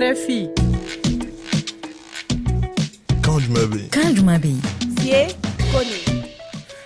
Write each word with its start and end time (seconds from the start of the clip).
RFI. 0.00 0.48
Quand 3.22 3.38
je 3.38 3.50
m'habille. 3.50 3.88
Quand 3.92 4.14
je 4.16 4.22
m'habille. 4.22 4.60
C'est 5.04 5.36
connu. 5.76 6.19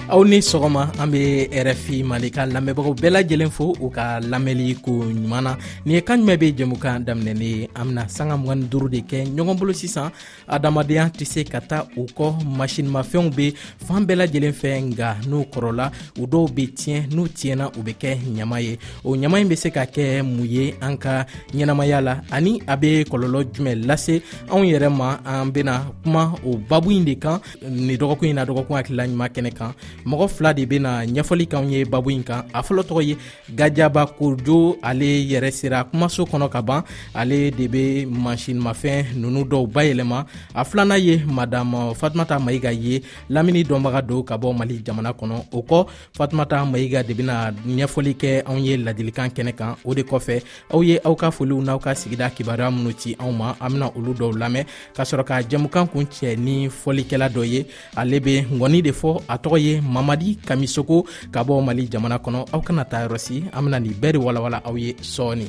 aw 0.07 0.21
ni 0.23 0.39
sɔgɔma 0.43 0.93
an 1.01 1.11
be 1.11 1.49
rfi 1.65 2.03
mali 2.05 2.29
ka 2.31 2.45
lamɛnbagaw 2.45 2.93
bɛɛ 3.01 3.11
lajɛlen 3.15 3.51
fo 3.51 3.73
u 3.81 3.89
ka 3.91 4.21
lamɛnli 4.21 4.77
ko 4.85 4.91
ɲuman 5.01 5.43
na 5.43 5.57
nin 5.87 5.95
ye 5.97 6.01
kan 6.03 6.19
jumɛn 6.21 6.37
be 6.39 6.53
jɛmukan 6.53 7.05
daminɛne 7.07 7.69
an 7.75 7.85
bena 7.87 8.09
sanga 8.09 8.37
mgani 8.37 8.69
duru 8.71 8.89
de 8.91 8.99
kɛ 9.01 9.25
ɲɔgɔn 9.35 9.57
bolo 9.59 9.73
sisan 9.73 10.11
adamadenya 10.47 11.09
tɛ 11.09 11.25
se 11.27 11.45
ka 11.45 11.61
taa 11.61 11.87
u 11.97 12.05
kɔ 12.05 12.37
masinimafɛnw 12.45 13.31
be 13.35 13.51
fan 13.87 14.05
bɛɛ 14.07 14.15
lajɛlen 14.29 14.53
fɛ 14.53 14.83
nga 14.93 15.17
n'u 15.27 15.47
kɔrɔla 15.51 15.91
u 16.19 16.27
dɔw 16.27 16.55
be 16.55 16.67
tiɲɛ 16.67 17.07
n'u 17.11 17.27
tiɲɛna 17.29 17.73
u 17.79 17.83
be 17.83 17.93
kɛ 17.95 18.19
ɲama 18.37 18.61
ye 18.63 18.79
o 19.05 19.15
ɲama 19.17 19.41
ɲi 19.41 19.49
be 19.49 19.57
se 19.57 19.71
ka 19.71 19.85
kɛ 19.87 20.23
mun 20.23 20.45
ye 20.47 20.75
an 20.83 20.99
ka 20.99 21.25
ɲɛnamaya 21.53 22.03
la 22.05 22.21
ani 22.31 22.61
a 22.67 22.77
be 22.77 23.05
kɔlɔlɔ 23.05 23.47
jumɛn 23.55 23.87
lase 23.87 24.21
anw 24.53 24.65
yɛrɛ 24.69 24.91
ma 24.93 25.19
an 25.25 25.51
bena 25.51 25.87
kuma 26.05 26.35
o 26.45 26.59
babu 26.59 26.91
ɲi 26.91 27.05
de 27.05 27.15
kan 27.19 27.41
nin 27.67 27.97
dɔgɔkun 27.97 28.29
ɲi 28.29 28.35
na 28.35 28.45
dɔgɔkun 28.45 28.77
hakilila 28.77 29.07
ɲuman 29.09 29.29
kɛnɛ 29.33 29.55
kan 29.55 29.73
mɔgɔ 30.07 30.27
fila 30.29 30.55
de 30.55 30.65
bena 30.67 31.05
ɲɛfɔli 31.07 31.45
kanw 31.47 31.69
ye 31.71 31.85
babu 31.85 32.11
yi 32.11 32.23
kan 32.23 32.45
a 32.53 32.61
fɔlɔ 32.63 32.83
tɔgɔ 32.83 33.03
ye 33.09 33.17
gajaba 33.57 34.07
kojo 34.19 34.77
ale 34.83 35.05
yɛrɛ 35.05 35.51
sera 35.53 35.85
kumaso 35.85 36.25
kɔnɔ 36.27 36.49
ka 36.51 36.63
ban 36.63 36.83
ale 37.15 37.51
de 37.51 37.69
be 37.69 38.07
masinimafɛn 38.07 39.15
nunu 39.17 39.45
dɔw 39.45 39.67
bayɛlɛma 39.73 40.25
a 40.55 40.65
filana 40.65 40.99
ye 40.99 41.23
madam 41.27 41.95
fatumata 41.95 42.39
mayiga 42.39 42.73
ye 42.73 43.03
lamini 43.31 43.65
dɔnbaga 43.65 44.07
don 44.07 44.23
ka 44.25 44.37
bɔ 44.37 44.57
mali 44.57 44.79
jamana 44.85 45.13
kɔnɔ 45.13 45.47
o 45.53 45.63
kɔ 45.63 45.87
fatumata 46.17 46.65
mayiga 46.65 47.03
de 47.07 47.15
bena 47.15 47.51
ɲɛfɔli 47.53 48.15
kɛ 48.17 48.43
anw 48.47 48.59
ye 48.59 48.77
ladilikan 48.77 49.29
kɛnɛ 49.31 49.53
kan 49.57 49.77
o 49.85 49.95
de 49.95 50.03
kɔfɛ 50.03 50.43
aw 50.73 50.83
ye 50.83 50.99
aw 51.05 51.15
ka 51.15 51.31
foliw 51.31 51.63
n'aw 51.63 51.79
ka 51.79 51.91
sigida 51.95 52.31
kibaruya 52.31 52.71
minw 52.71 52.93
ci 52.99 53.15
anw 53.19 53.33
ma 53.33 53.55
an 53.61 53.71
bena 53.73 53.91
olu 53.97 54.13
dɔw 54.15 54.35
lamɛn 54.37 54.65
k'a 54.97 55.05
sɔrɔ 55.05 55.25
ka 55.25 55.35
jɛmukan 55.43 55.87
kun 55.93 56.05
cɛ 56.07 56.37
ni 56.39 56.69
fɔlikɛla 56.69 57.29
dɔ 57.31 57.45
ye 57.47 57.67
ale 57.97 58.21
be 58.21 58.43
ngɔni 58.53 58.83
de 58.83 58.91
fɔ 58.93 59.23
a 59.29 59.39
tɔgɔ 59.39 59.59
ye 59.61 59.81
mamadi 59.85 60.41
kamisoko 60.41 61.05
ka 61.33 61.41
bɔ 61.47 61.55
mali 61.67 61.85
jamana 61.93 62.17
kɔnɔ 62.25 62.41
aw 62.55 62.61
kana 62.67 62.85
taa 62.91 63.03
yɔrɔsi 63.05 63.37
an 63.55 63.61
bena 63.69 63.79
nin 63.83 63.93
bɛɛ 64.01 64.11
de 64.15 64.19
walawala 64.27 64.59
aw 64.69 64.75
ye 64.83 64.89
sɔɔni 65.15 65.47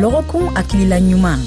lɔgɔkun 0.00 0.46
hakilila 0.56 0.96
ɲuman 1.06 1.40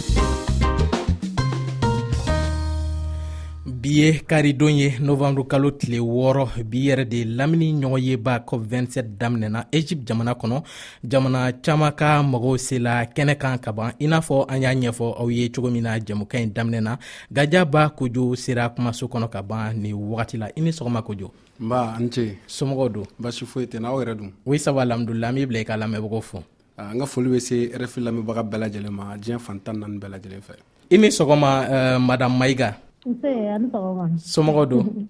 bi 3.86 3.91
ye 4.02 4.14
karidon 4.25 4.78
ye 4.80 4.94
novanburu 5.00 5.45
kalo 5.47 5.69
tile 5.72 6.00
wɔɔrɔ 6.00 6.64
bi 6.66 6.88
yɛrɛ 6.88 7.03
de 7.05 7.23
lamini 7.25 7.72
ɲɔgɔn 7.81 8.02
ye 8.02 8.16
ba 8.17 8.39
cop27 8.39 9.16
daminɛna 9.19 9.66
egypte 9.72 10.08
jamana 10.08 10.33
kɔnɔ 10.33 10.64
jamana 11.08 11.52
caaman 11.61 11.91
ka 11.91 12.23
mɔgɔw 12.23 12.58
sela 12.58 13.06
kɛnɛ 13.06 13.36
kan 13.38 13.59
ka 13.59 13.72
ban 13.72 13.94
i 14.02 14.08
n'a 14.08 14.22
fɔ 14.22 14.45
an 14.50 14.61
y'a 14.63 14.73
ɲɛfɔ 14.73 15.13
aw 15.22 15.28
ye 15.30 15.50
cogo 15.52 15.69
min 15.72 15.83
na 15.83 16.00
jɛmuka 16.00 16.33
ɲi 16.41 16.52
daminɛna 16.53 16.97
gaja 17.31 17.63
ba 17.66 17.91
kojo 17.95 18.36
sera 18.36 18.69
kumaso 18.75 19.06
kɔnɔ 19.08 19.30
ka 19.31 19.44
ban 19.44 19.73
ni 19.80 19.94
wagati 19.94 20.38
la 20.39 20.47
i 20.47 20.61
ni 20.61 20.72
sɔgɔma 20.72 21.03
kojo 21.06 21.30
nba 21.61 21.95
an 21.95 22.09
ce 22.11 22.38
somɔgɔw 22.47 22.91
don 22.94 23.06
basi 23.22 23.45
foyi 23.45 23.67
tɛna 23.67 23.86
aw 23.94 24.02
yɛrɛ 24.02 24.17
dun 24.17 24.31
oui 24.47 24.58
saba 24.58 24.80
alhamdulilah 24.81 25.30
an 25.30 25.36
b'i 25.36 25.45
bila 25.47 25.59
i 25.59 25.63
ka 25.63 25.75
lamɛnbagaw 25.78 26.22
fo 26.23 26.38
an 26.80 26.89
ah, 26.89 26.91
ka 26.97 27.06
foli 27.11 27.30
be 27.33 27.39
se 27.39 27.67
rfi 27.78 28.02
lamɛnbaga 28.02 28.41
bɛɛ 28.41 28.59
lajɛlen 28.66 28.89
ma 28.89 29.16
diɲɛ 29.16 29.38
fantan 29.38 29.78
nani 29.78 30.00
bɛɛ 30.00 30.09
lajɛlen 30.17 30.41
fɛ 30.41 30.53
i 30.89 30.97
ni 30.97 31.08
sɔgɔma 31.09 31.50
uh, 31.69 32.00
madam 32.00 32.33
maiga 32.36 32.78
Nse 33.05 34.41
don? 34.69 35.07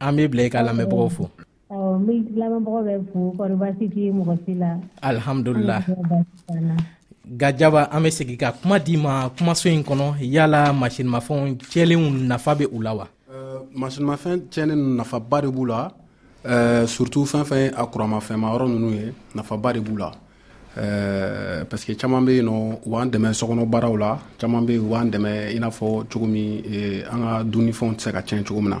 An 0.00 0.16
b'i 0.16 0.28
bila 0.28 0.42
i 0.44 0.50
ka 0.50 0.60
lamɛnbagaw 0.62 1.10
fo. 1.10 1.28
Awɔ 1.70 2.22
gajaba 7.40 7.88
an 7.90 8.02
be 8.02 8.10
segi 8.10 8.36
ka 8.36 8.52
kuma 8.52 8.78
d'i 8.78 8.96
ma 8.96 9.28
kumaso 9.30 9.66
in 9.72 9.82
kɔnɔ 9.82 10.18
yala 10.20 10.72
masinimafɛnw 10.72 11.56
cɛlenw 11.72 12.26
nafa 12.28 12.54
be 12.58 12.66
u 12.70 12.82
la 12.82 12.92
wa. 12.94 13.06
Euh, 13.32 13.60
masinimafɛn 13.74 14.42
cɛnni 14.52 14.74
nafaba 14.96 15.40
de 15.40 15.48
b'u 15.48 15.64
la. 15.66 15.90
Euh, 16.46 16.84
fɛn 16.84 17.44
fɛn 17.50 17.56
ye 17.60 17.68
a 17.74 17.86
kuramafɛnmayɔrɔ 17.86 18.68
nunu 18.68 18.90
ye 18.90 19.12
nafaba 19.34 19.72
de 19.72 19.80
b'u 19.80 19.96
la 19.98 20.12
Euh, 20.76 21.64
parce 21.66 21.84
que 21.84 21.92
caman 21.92 22.20
bɛ 22.20 22.32
yen 22.38 22.46
nɔ 22.46 22.78
u 22.84 22.90
b'an 22.90 23.06
dɛmɛ 23.06 23.30
sɔkɔnɔ 23.32 23.66
baaraw 23.70 23.96
la 23.96 24.18
caman 24.38 24.62
bɛ 24.66 24.72
yen 24.72 24.82
u 24.82 24.90
b'an 24.90 25.04
dɛmɛ 25.08 25.54
i 25.56 25.60
n'a 25.60 25.68
fɔ 25.68 26.04
cogo 26.12 26.26
min 26.26 26.62
eh, 26.66 27.04
an 27.10 27.20
ka 27.22 27.42
dumunifɛnw 27.44 27.94
tɛ 27.94 28.02
se 28.02 28.10
ka 28.10 28.20
tiɲɛ 28.22 28.42
cogo 28.44 28.60
min 28.60 28.70
na 28.70 28.78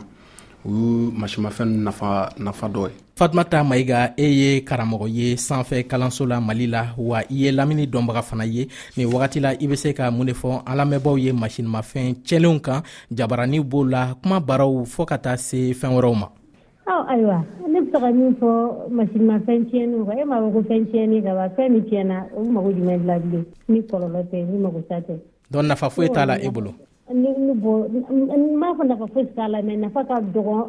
o 0.64 0.68
y'u 0.70 1.12
masimafɛn 1.16 1.68
nafa 1.84 2.30
nafa 2.40 2.66
dɔ 2.68 2.88
ye. 2.88 2.94
fatumata 3.16 3.62
mayiga 3.62 4.12
e 4.18 4.24
ye 4.26 4.60
karamɔgɔ 4.64 5.06
ye 5.08 5.36
sanfɛ 5.36 5.86
kalanso 5.86 6.26
la 6.28 6.40
mali 6.40 6.66
la 6.66 6.86
wa 6.96 7.18
i 7.18 7.26
ye 7.44 7.52
lamini 7.52 7.86
dɔnbaga 7.86 8.22
fana 8.24 8.44
ye 8.52 8.66
nin 8.96 9.06
wagati 9.06 9.38
la 9.40 9.50
i 9.50 9.64
be 9.68 9.76
se 9.76 9.92
ka 9.94 10.10
mun 10.10 10.26
de 10.26 10.32
fɔ 10.34 10.62
an 10.66 10.74
lamɛnbaw 10.76 11.16
ye 11.22 11.30
masinimafɛn 11.32 12.24
cɛlenw 12.26 12.60
kan 12.60 12.82
jabarani 13.14 13.60
b'o 13.62 13.84
la 13.88 14.14
kuma 14.20 14.40
baraw 14.40 14.82
fɔɔ 14.82 15.04
ka 15.06 15.16
taa 15.18 15.36
se 15.36 15.72
fɛɛn 15.72 15.94
wɛrɛw 15.94 16.14
ma 16.18 16.28
aw 16.86 17.08
ayiwa 17.08 17.40
ne 17.64 17.80
be 17.80 17.88
taga 17.92 18.12
min 18.12 18.36
fɔ 18.36 18.50
masinimafɛn 18.90 19.64
tiɲɛniw 19.70 20.04
kan 20.06 20.18
e 20.20 20.24
m'a 20.24 20.36
fɔ 20.40 20.50
ko 20.52 20.60
fɛn 20.68 20.82
tiɲɛni 20.90 21.22
ka 21.24 21.32
ba 21.34 21.44
fɛn 21.56 21.72
min 21.72 21.84
tiɲɛna 21.88 22.16
o 22.36 22.44
mago 22.44 22.70
jumɛn 22.72 23.06
la 23.06 23.18
bilen 23.18 23.44
ni 23.68 23.80
kɔlɔlɔ 23.80 24.20
tɛ 24.30 24.36
ni 24.52 24.58
mago 24.58 24.80
ta 24.88 25.00
tɛ 25.00 25.16
dɔn 25.50 25.66
nafa 25.66 25.90
foyi 25.90 26.08
t'a 26.12 26.26
la 26.26 26.36
e 26.36 26.48
bolo 26.50 26.74
bɔ 27.08 27.88
n 28.36 28.56
m'a 28.60 28.68
fɔ 28.76 28.84
nafa 28.86 29.06
foyi 29.06 29.24
e 29.24 29.32
t'a 29.34 29.48
la 29.48 29.58
mɛ 29.62 29.78
nafa 29.78 30.04
ka 30.08 30.20
dɔgɔ 30.20 30.68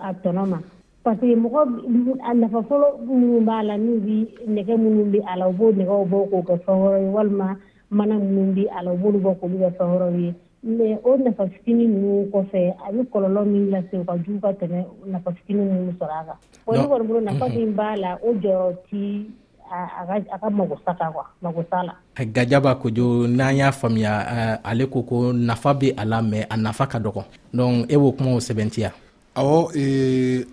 a 0.00 0.14
tɔnɔ 0.22 0.46
ma 0.48 0.58
parce 1.02 1.20
que 1.20 1.34
mɔgɔ 1.34 2.14
a 2.22 2.34
nafa 2.34 2.58
fɔlɔ 2.62 2.86
minnu 3.08 3.40
b'a 3.44 3.62
la 3.66 3.74
n'u 3.76 3.98
bi 3.98 4.26
nɛgɛ 4.48 4.76
minnu 4.78 5.10
bi 5.12 5.18
a 5.26 5.36
la 5.38 5.48
u 5.48 5.52
b'o 5.52 5.72
nɛgɛw 5.72 6.08
bɔ 6.08 6.28
k'o 6.30 6.42
kɛ 6.46 6.54
fɛn 6.62 6.78
wɛrɛ 6.78 6.98
ye 7.02 7.08
walima 7.10 7.56
mana 7.90 8.14
minnu 8.14 8.54
bi 8.54 8.66
a 8.80 8.84
la 8.84 8.92
u 8.92 8.96
b'olu 8.96 9.18
bɔ 9.20 9.34
k'olu 9.40 9.58
kɛ 9.58 9.70
fɛn 9.78 9.90
wɛrɛw 9.90 10.14
ye 10.20 10.34
me 10.66 10.98
o 11.06 11.14
nafa 11.16 11.46
fitini 11.46 11.86
ninnu 11.86 12.26
kɔfɛ 12.34 12.74
a 12.84 12.90
be 12.92 13.02
kɔlɔlɔ 13.10 13.44
min 13.46 13.70
lase 13.70 13.94
o 13.94 14.02
ka 14.04 14.18
juu 14.26 14.40
ka 14.42 14.50
tɛmɛ 14.58 14.82
nafa 15.06 15.30
fitini 15.38 15.62
minnu 15.62 15.94
sɔrɔ 15.94 16.10
a 16.10 16.24
kan 16.26 16.36
o 16.66 16.72
ne 16.74 16.82
kɔni 16.82 17.06
bolo 17.06 17.20
nafa 17.22 17.46
min 17.54 17.72
b'a 17.72 17.96
la 17.96 18.18
o 18.20 18.34
jɔyɔrɔ 18.34 18.74
ti 18.90 19.30
a 19.70 20.38
ka 20.42 20.48
magosa 20.50 20.92
kan 20.98 21.10
kuwa 21.12 21.26
magosa 21.42 21.84
la 21.86 21.94
eh, 22.18 22.26
gajaba 22.26 22.74
kojo 22.78 23.26
n'an 23.28 23.56
y'a 23.56 23.70
faamuya 23.70 24.62
euh, 24.62 24.70
ale 24.70 24.86
ko 24.90 25.02
ko 25.02 25.32
nafa 25.32 25.74
be 25.78 25.90
a 25.96 26.04
la 26.04 26.20
mɛn 26.22 26.46
a 26.50 26.54
nafa 26.56 26.86
ka 26.90 26.98
dɔgɔ 26.98 27.24
donc 27.54 27.86
e 27.90 27.94
b'o 27.96 28.10
kumaw 28.12 28.38
sɛbɛntiya 28.42 29.05
awɔ 29.38 29.70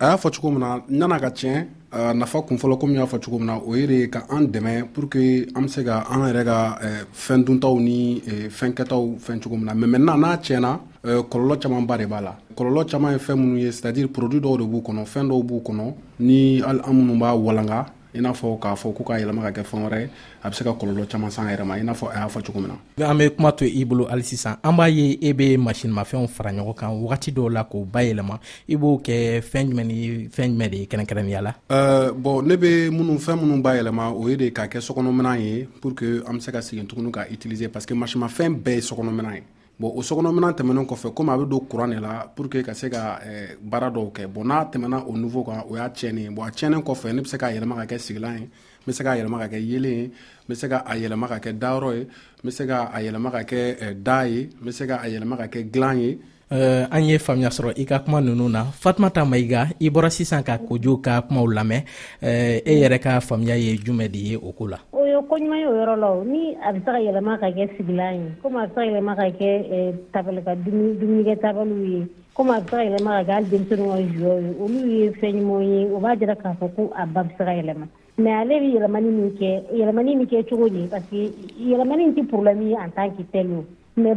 a 0.00 0.06
y'a 0.06 0.16
fɔ 0.16 0.30
cogo 0.30 0.50
min 0.50 0.60
na 0.60 0.78
ɲana 1.06 1.20
ka 1.20 1.30
tiɲɛ 1.30 1.66
Uh, 1.94 2.12
nafa 2.12 2.40
kunfɔlɔ 2.42 2.76
komi 2.80 2.94
y'a 2.94 3.06
fɔ 3.06 3.18
cogo 3.24 3.38
min 3.38 3.46
na 3.46 3.56
o 3.58 3.72
ye 3.76 3.86
de 3.86 4.08
ka 4.10 4.26
an 4.28 4.48
dɛmɛ 4.50 4.82
pour 4.92 5.08
que 5.08 5.46
an 5.54 5.62
be 5.62 5.68
se 5.68 5.84
ka 5.84 6.02
an 6.10 6.22
yɛrɛ 6.26 6.44
ka 6.44 6.78
eh, 6.82 7.04
fɛn 7.14 7.44
duntaw 7.44 7.78
ni 7.78 8.20
eh, 8.26 8.48
fɛnkɛtaw 8.50 9.16
fɛn 9.20 9.40
cogo 9.40 9.54
min 9.54 9.64
na 9.66 9.74
mɛ 9.74 9.86
maintenant 9.88 10.18
n'a 10.20 10.36
tiɲɛna 10.42 10.80
eh, 11.06 11.22
kɔlɔlɔ 11.30 11.56
camanba 11.62 11.96
de 11.96 12.06
b'a 12.06 12.20
la 12.20 12.34
kɔlɔlɔ 12.56 12.90
caaman 12.90 13.12
ye 13.12 13.18
fɛn 13.20 13.36
minnu 13.38 13.58
ye 13.60 13.70
c'est 13.70 13.86
à 13.86 13.92
dire 13.92 14.08
produit 14.08 14.40
dɔw 14.42 14.58
de 14.58 14.64
b'u 14.64 14.82
kɔnɔ 14.82 15.04
fɛn 15.06 15.28
dɔw 15.28 15.40
b'u 15.44 15.60
kɔnɔ 15.62 15.94
ni 16.18 16.60
hali 16.62 16.80
an 16.82 16.92
minnu 16.96 17.16
b'a 17.16 17.36
walanga 17.38 17.86
i 18.14 18.20
n'a 18.20 18.32
fɔ 18.32 18.58
k'a 18.60 18.74
fɔ 18.74 18.94
ko 18.94 19.02
k'a 19.04 19.18
yɛlɛma 19.20 19.42
ka 19.42 19.60
kɛ 19.60 19.64
fɛn 19.66 19.82
wɛrɛ 19.84 20.08
a 20.42 20.50
bɛ 20.50 20.54
se 20.54 20.64
ka 20.64 20.70
kɔlɔlɔ 20.72 21.08
caman 21.10 21.30
san 21.30 21.46
yɛrɛ 21.46 21.64
ma 21.66 21.74
i 21.74 21.80
n'a 21.82 21.92
fɔ 21.92 22.08
a 22.14 22.18
y'a 22.20 22.28
fɔ 22.28 22.42
cogo 22.46 22.60
min 22.60 22.70
na 22.96 23.10
an 23.10 23.18
bɛ 23.18 23.36
kuma 23.36 23.52
to 23.52 23.64
i 23.66 23.84
bolo 23.84 24.06
hali 24.08 24.22
sisan 24.22 24.56
an 24.62 24.76
b'a 24.76 24.86
ye 24.94 25.18
e 25.20 25.32
bɛ 25.34 25.58
masinimafɛnw 25.58 26.28
fara 26.30 26.50
ɲɔgɔn 26.52 26.76
kan 26.76 26.90
wagati 26.90 27.32
dɔw 27.34 27.50
la 27.52 27.64
k'o 27.64 27.84
bayɛlɛma 27.84 28.38
i 28.68 28.74
b'o 28.76 28.98
kɛ 29.02 29.42
fɛn 29.42 29.68
jumɛn 29.72 29.86
ni 29.86 30.28
fɛn 30.28 30.54
jumɛn 30.56 30.70
de 30.70 30.76
ye 30.76 30.86
kɛrɛnkɛrɛnniya 30.86 31.42
la 31.42 31.54
bɔn 32.10 32.46
ne 32.46 32.54
bɛ 32.56 32.90
minnu 32.90 33.18
fɛn 33.18 33.40
minnu 33.42 33.62
bayɛlɛma 33.62 34.12
o 34.14 34.28
ye 34.28 34.36
de 34.36 34.50
k'a 34.50 34.68
kɛ 34.68 34.78
sɔgɔnɔminan 34.80 35.40
ye 35.40 35.64
pour 35.80 35.92
que 35.94 36.18
an 36.28 36.38
bɛ 36.38 36.40
se 36.40 36.52
ka 36.52 36.58
segin 36.62 36.86
tuguni 36.86 37.10
k'a 37.10 37.26
utiliser 37.32 37.68
parce 37.72 37.84
que 37.86 37.94
masimafɛn 37.94 38.62
bɛɛ 38.62 38.74
ye 38.76 38.80
sɔgɔnɔminan 38.80 39.34
ye 39.34 39.40
bon 39.80 39.90
o 39.96 40.00
sɔgɔnɔminan 40.08 40.54
tɛmɛnen 40.54 40.86
kɔfɛ 40.90 41.08
komi 41.14 41.30
a 41.32 41.36
bɛ 41.36 41.48
don 41.48 41.66
kuran 41.66 41.90
de 41.90 42.00
la 42.00 42.26
pour 42.34 42.48
que 42.48 42.62
ka 42.62 42.74
se 42.74 42.88
ka 42.88 43.18
eh, 43.26 43.56
baara 43.60 43.90
dɔw 43.90 44.12
kɛ 44.12 44.28
bon 44.28 44.46
n'a 44.46 44.64
tɛmɛna 44.70 45.04
o 45.08 45.12
niveau 45.18 45.42
kan 45.44 45.64
o 45.68 45.76
y'a 45.76 45.88
tiɲɛni 45.88 46.20
ye 46.22 46.28
bon 46.30 46.46
a 46.46 46.50
tiɲɛnen 46.52 46.82
kɔfɛ 46.84 47.12
ne 47.14 47.22
bɛ 47.22 47.26
se 47.26 47.36
k'a 47.36 47.50
yɛlɛma 47.58 47.74
ka 47.88 47.94
kɛ 47.94 47.98
sigilan 47.98 48.38
ye 48.38 48.42
n 48.44 48.50
bɛ 48.86 48.92
se 48.94 49.02
k'a 49.04 49.18
yɛlɛma 49.24 49.38
ka 49.42 49.48
kɛ 49.48 49.58
yeelen 49.70 49.96
ye 49.98 50.04
n 50.06 50.10
bɛ 50.48 50.54
se 50.56 50.66
k'a 50.68 50.84
yɛlɛma 50.94 51.26
ka 51.28 51.38
kɛ 51.40 51.58
dayɔrɔ 51.58 51.90
ye 51.96 52.02
n 52.02 52.44
bɛ 52.44 52.50
se 52.52 52.64
k'a 52.66 52.98
yɛlɛma 53.02 53.30
ka 53.32 53.38
kɛ 53.50 53.60
eh, 53.82 53.94
da 53.96 54.22
ye 54.24 54.40
n 54.46 54.64
bɛ 54.64 54.72
se 54.72 54.84
k'a 54.86 55.00
yɛlɛma 55.10 55.36
ka 55.38 55.44
kɛ 55.48 55.70
dilan 55.70 55.98
ye 56.00 56.18
Uh, 56.50 56.84
an 56.92 57.02
ye 57.08 57.16
faamuya 57.18 57.48
sɔrɔ 57.50 57.72
i 57.80 57.84
ka 57.88 57.98
kuma 58.04 58.20
nunu 58.20 58.48
na 58.50 58.64
fatumata 58.64 59.24
maiga 59.24 59.72
i 59.80 59.88
bɔra 59.90 60.10
sisan 60.12 60.44
ka 60.44 60.58
kojugu 60.58 61.00
ka 61.02 61.20
kumaw 61.22 61.46
lamɛn 61.48 61.80
uh, 62.20 62.60
e 62.60 62.72
yɛrɛ 62.84 62.98
ka 63.00 63.20
faamuya 63.24 63.56
ye 63.56 63.72
jumɛn 63.80 64.12
di 64.12 64.18
ye 64.28 64.36
o 64.36 64.52
ko 64.52 64.64
la 64.68 64.76
o 64.92 65.04
ye 65.06 65.16
koɲuman 65.24 65.58
ye 65.58 65.66
o 65.66 65.72
yɔrɔ 65.72 65.96
la 65.96 66.08
ni 66.22 66.54
a 66.60 66.72
bɛ 66.74 66.80
se 66.84 66.84
ka 66.84 66.98
yɛlɛma 67.00 67.40
ka 67.40 67.46
kɛ 67.48 67.64
sigilan 67.76 68.14
ye 68.14 68.28
komi 68.42 68.58
a 68.62 68.66
bɛ 68.66 68.68
se 68.68 68.74
ka 68.74 68.82
yɛlɛma 68.84 69.16
ka 69.16 69.22
kɛ 69.40 69.50
eh, 69.72 69.92
tabali 70.12 70.40
dumunikɛ 71.00 71.40
tabaliw 71.40 71.82
ye 71.88 72.06
komi 72.36 72.50
a 72.50 72.60
bɛ 72.60 72.64
se 72.68 72.76
ka 72.76 72.84
yɛlɛma 72.84 73.10
ka 73.16 73.24
kɛ 73.24 73.32
hali 73.34 73.46
denmisɛnninw 73.48 73.88
ka 73.88 74.02
juyɔ 74.12 74.36
ye 74.36 74.52
olu 74.60 74.80
ye 74.92 75.10
fɛn 75.16 75.34
ɲumanw 75.40 75.62
ye 75.64 75.88
o 75.96 75.98
b'a 76.00 76.16
jira 76.18 76.36
k'a 76.42 76.52
fɔ 76.60 76.68
ko 76.76 76.92
a 76.94 77.06
ba 77.06 77.22
bɛ 77.24 77.30
se 77.38 77.44
ka 77.44 77.54
yɛlɛma 77.56 77.88
mɛ 78.20 78.28
ale 78.40 78.54
bɛ 78.60 78.66
yɛlɛmani 78.76 79.08
min 79.16 79.30
kɛ 79.32 79.80
yɛlɛmani 79.80 80.16
min 80.20 80.26
kɛ 80.28 80.44
cogo 80.50 80.68
de 80.70 80.84
parce 80.92 81.06
que 81.08 81.26
yɛlɛmani 81.56 82.12
tɛ 82.14 82.28
problème 82.28 82.68
ye 82.68 82.76
en 82.76 82.90
tant 82.92 83.08
que 83.16 83.24
tel 83.32 83.48
mais 83.96 84.16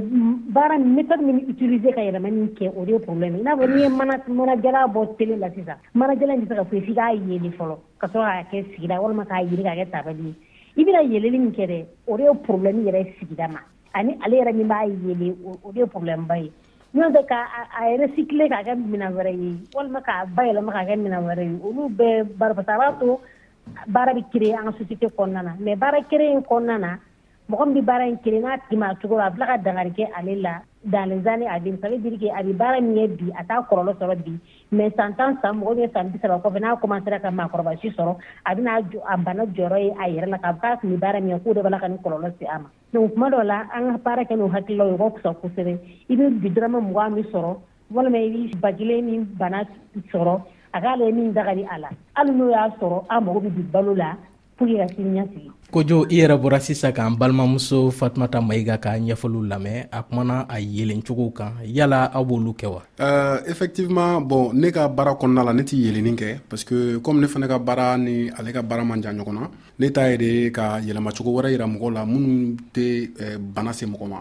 baara 0.50 0.78
méthode 0.80 1.22
min 1.22 1.40
utiliser 1.52 1.94
ka 1.94 2.02
yɛlɛmani 2.02 2.48
kɛ 2.58 2.68
o 2.76 2.84
de 2.86 2.92
ye 2.94 2.98
problème 3.00 3.36
i 3.36 3.44
n'a 3.44 3.56
fɔ 3.58 3.68
n'i 3.68 3.82
ye 3.84 3.90
mana 3.90 4.18
manajala 4.28 4.88
bɔ 4.90 5.16
tele 5.18 5.38
la 5.38 5.50
sisan 5.52 5.76
manajala 5.94 6.34
in 6.34 6.42
tɛ 6.42 6.50
se 6.50 6.56
ka 6.56 6.64
foyi 6.66 6.82
f'i 6.82 6.94
k'a 6.96 7.14
yeele 7.14 7.50
fɔlɔ 7.54 7.78
ka 8.00 8.08
sɔrɔ 8.08 8.26
k'a 8.26 8.44
kɛ 8.50 8.66
sigida 8.74 8.98
walima 9.00 9.24
k'a 9.26 9.44
yeli 9.50 9.64
k'a 9.64 9.76
kɛ 9.78 9.86
tabali 9.92 10.24
ye 10.26 10.36
i 10.78 10.84
bɛna 10.84 11.02
yeleli 11.14 11.38
min 11.40 11.52
kɛ 11.52 11.68
dɛ 11.70 11.86
o 12.08 12.18
de 12.18 12.24
ye 12.24 12.30
problème 12.44 12.84
yɛrɛ 12.86 13.14
sigida 13.20 13.48
ma 13.52 13.60
ani 13.94 14.18
ale 14.26 14.40
yɛrɛ 14.42 14.54
min 14.56 14.68
b'a 14.68 14.86
yeele 14.88 15.36
o 15.64 15.72
de 15.72 15.80
ye 15.80 15.86
problème 15.86 16.26
ba 16.28 16.38
ye 16.40 16.52
n'o 16.96 17.10
tɛ 17.14 17.28
ka 17.28 17.46
a 17.82 17.86
recycler 18.02 18.50
k'a 18.50 18.64
kɛ 18.66 18.76
minan 18.86 19.14
wɛrɛ 19.14 19.32
ye 19.40 19.58
walima 19.76 20.02
k'a 20.04 20.26
bayɛlɛma 20.34 20.72
k'a 20.74 20.86
kɛ 20.90 20.96
minan 21.04 21.24
wɛrɛ 21.24 21.44
ye 21.44 21.60
olu 21.64 21.90
bɛɛ 21.90 22.24
bari 22.38 22.54
parce 22.56 22.66
que 22.66 22.72
a 22.72 22.78
b'a 22.78 23.00
to 23.00 23.20
baara 23.90 24.14
bɛ 24.16 24.24
créer 24.32 24.58
an 24.58 24.72
ka 24.74 24.78
société 24.80 25.06
kɔnɔna 25.14 25.42
na 25.44 25.54
mais 25.60 25.76
baara 25.78 26.02
créer 26.10 26.32
in 26.34 26.42
kɔnɔna 26.42 26.80
na 26.80 26.98
mɔgɔ 27.50 27.66
min 27.66 27.80
bɛ 27.80 27.82
baara 27.86 28.08
in 28.08 28.18
kelen 28.18 28.42
n'a 28.44 28.58
tigi 28.60 28.76
ma 28.78 28.94
cogo 29.02 29.18
a 29.26 29.32
fila 29.32 29.46
ka 29.46 29.58
dangari 29.58 29.92
kɛ 29.96 30.06
ale 30.20 30.42
la 30.42 30.62
danzani 30.90 31.46
a 31.48 31.58
bɛ 31.60 31.80
sabi 31.82 31.98
dirike 32.00 32.30
a 32.30 32.44
bɛ 32.44 32.54
baara 32.58 32.82
min 32.82 32.98
ye 32.98 33.08
bi 33.08 33.32
a 33.40 33.44
t'a 33.46 33.62
kɔlɔlɔ 33.70 33.94
sɔrɔ 33.98 34.16
bi 34.26 34.34
mɛ 34.74 34.94
san 34.98 35.16
tan 35.16 35.38
san 35.42 35.56
mɔgɔ 35.62 35.76
bɛ 35.78 35.94
san 35.94 36.10
bi 36.10 36.18
kɔfɛ 36.20 36.60
n'a 36.60 36.76
komansera 36.82 37.20
ka 37.22 37.30
maakɔrɔbasi 37.32 37.96
sɔrɔ 37.96 38.18
a 38.46 38.56
bɛna 38.56 38.84
a 39.10 39.18
bana 39.18 39.46
jɔyɔrɔ 39.46 39.78
ye 39.82 39.92
a 39.92 40.10
yɛrɛ 40.22 40.28
la 40.30 40.38
k'a 40.40 40.54
k'a 40.62 40.78
tun 40.82 40.90
bɛ 40.90 40.98
baara 41.00 41.20
min 41.22 41.30
ye 41.30 41.36
k'o 41.40 41.54
dɔ 41.54 41.62
b'a 41.64 41.80
ka 41.80 41.88
nin 41.88 41.98
kɔlɔlɔ 42.04 42.32
se 42.40 42.46
a 42.54 42.60
ma 42.60 42.70
donc 42.94 43.14
kuma 43.14 43.30
dɔ 43.30 43.44
la 43.46 43.62
an 43.74 43.92
ka 43.94 43.98
baara 44.04 44.24
kɛ 44.26 44.36
n'o 44.38 44.50
hakililaw 44.52 44.90
o 44.92 44.98
ka 45.10 45.18
kusa 45.18 45.30
kosɛbɛ 45.40 45.80
i 46.10 46.14
bɛ 46.18 46.30
bi 46.42 46.50
dɔrɔmɛ 46.50 46.80
mugan 46.82 47.14
min 47.14 47.24
sɔrɔ 47.32 47.56
walima 47.94 48.18
i 48.18 48.28
b'i 48.30 48.56
bajilen 48.60 49.04
min 49.06 49.24
bana 49.40 49.64
sɔrɔ 49.98 50.36
a 50.74 50.82
k'ale 50.82 51.14
min 51.14 51.32
dagari 51.34 51.64
a 51.72 51.78
la 51.80 51.90
hali 52.16 52.32
n'o 52.32 52.50
y'a 52.52 52.76
sɔrɔ 52.80 53.06
an 53.10 53.22
mago 53.24 53.40
bɛ 53.40 53.50
bi 53.56 53.62
balo 53.72 53.94
la 53.96 54.16
pour 54.58 54.68
que 54.68 54.76
ka 54.78 54.84
sini 54.88 55.22
ɲɛsigi 55.22 55.52
kojo 55.72 56.08
i 56.10 56.22
yɛrɛ 56.24 56.36
bɔra 56.42 56.60
sisan 56.60 56.94
k'an 56.96 57.18
balimamuso 57.19 57.92
fatumata 57.92 58.40
mayiga 58.40 58.78
ka 58.80 58.96
ɲɛfɔliw 58.98 59.44
lamɛn 59.52 59.88
a 59.92 60.00
kumana 60.04 60.46
a 60.48 60.58
yelencogow 60.62 61.31
kan 61.36 61.52
yala 61.68 62.08
aw 62.16 62.24
b'olu 62.24 62.52
kɛ 62.56 62.68
wa 62.74 62.81
uh, 63.00 63.42
effectivement 63.46 64.22
bon 64.28 64.54
ne 64.56 64.72
ka 64.72 64.88
baara 64.88 65.12
kɔnɔna 65.19 65.44
la 65.46 65.52
ne 65.54 65.64
tɛ 65.64 65.75
yelennin 65.75 66.16
kɛ 66.16 66.40
parce 66.50 66.64
que 66.64 67.00
comme 67.04 67.19
ne 67.19 67.28
fana 67.28 67.48
ka 67.48 67.60
baara 67.60 67.98
ni 67.98 68.30
ale 68.31 68.54
ka 68.54 68.62
baara 68.62 68.86
man 68.86 69.04
ja 69.04 69.12
ɲɔgɔn 69.12 69.34
na 69.34 69.52
ne 69.80 69.90
ta 69.90 70.08
ye 70.10 70.18
de 70.18 70.52
ka 70.52 70.80
yɛlɛmacogo 70.80 71.36
wɛrɛ 71.36 71.52
yira 71.52 71.66
mɔgɔw 71.68 71.92
la 71.94 72.06
minnu 72.06 72.56
tɛ 72.74 73.10
eh, 73.19 73.38
bana 73.38 73.74
se 73.74 73.86
mɔgɔ 73.86 74.08
ma 74.08 74.19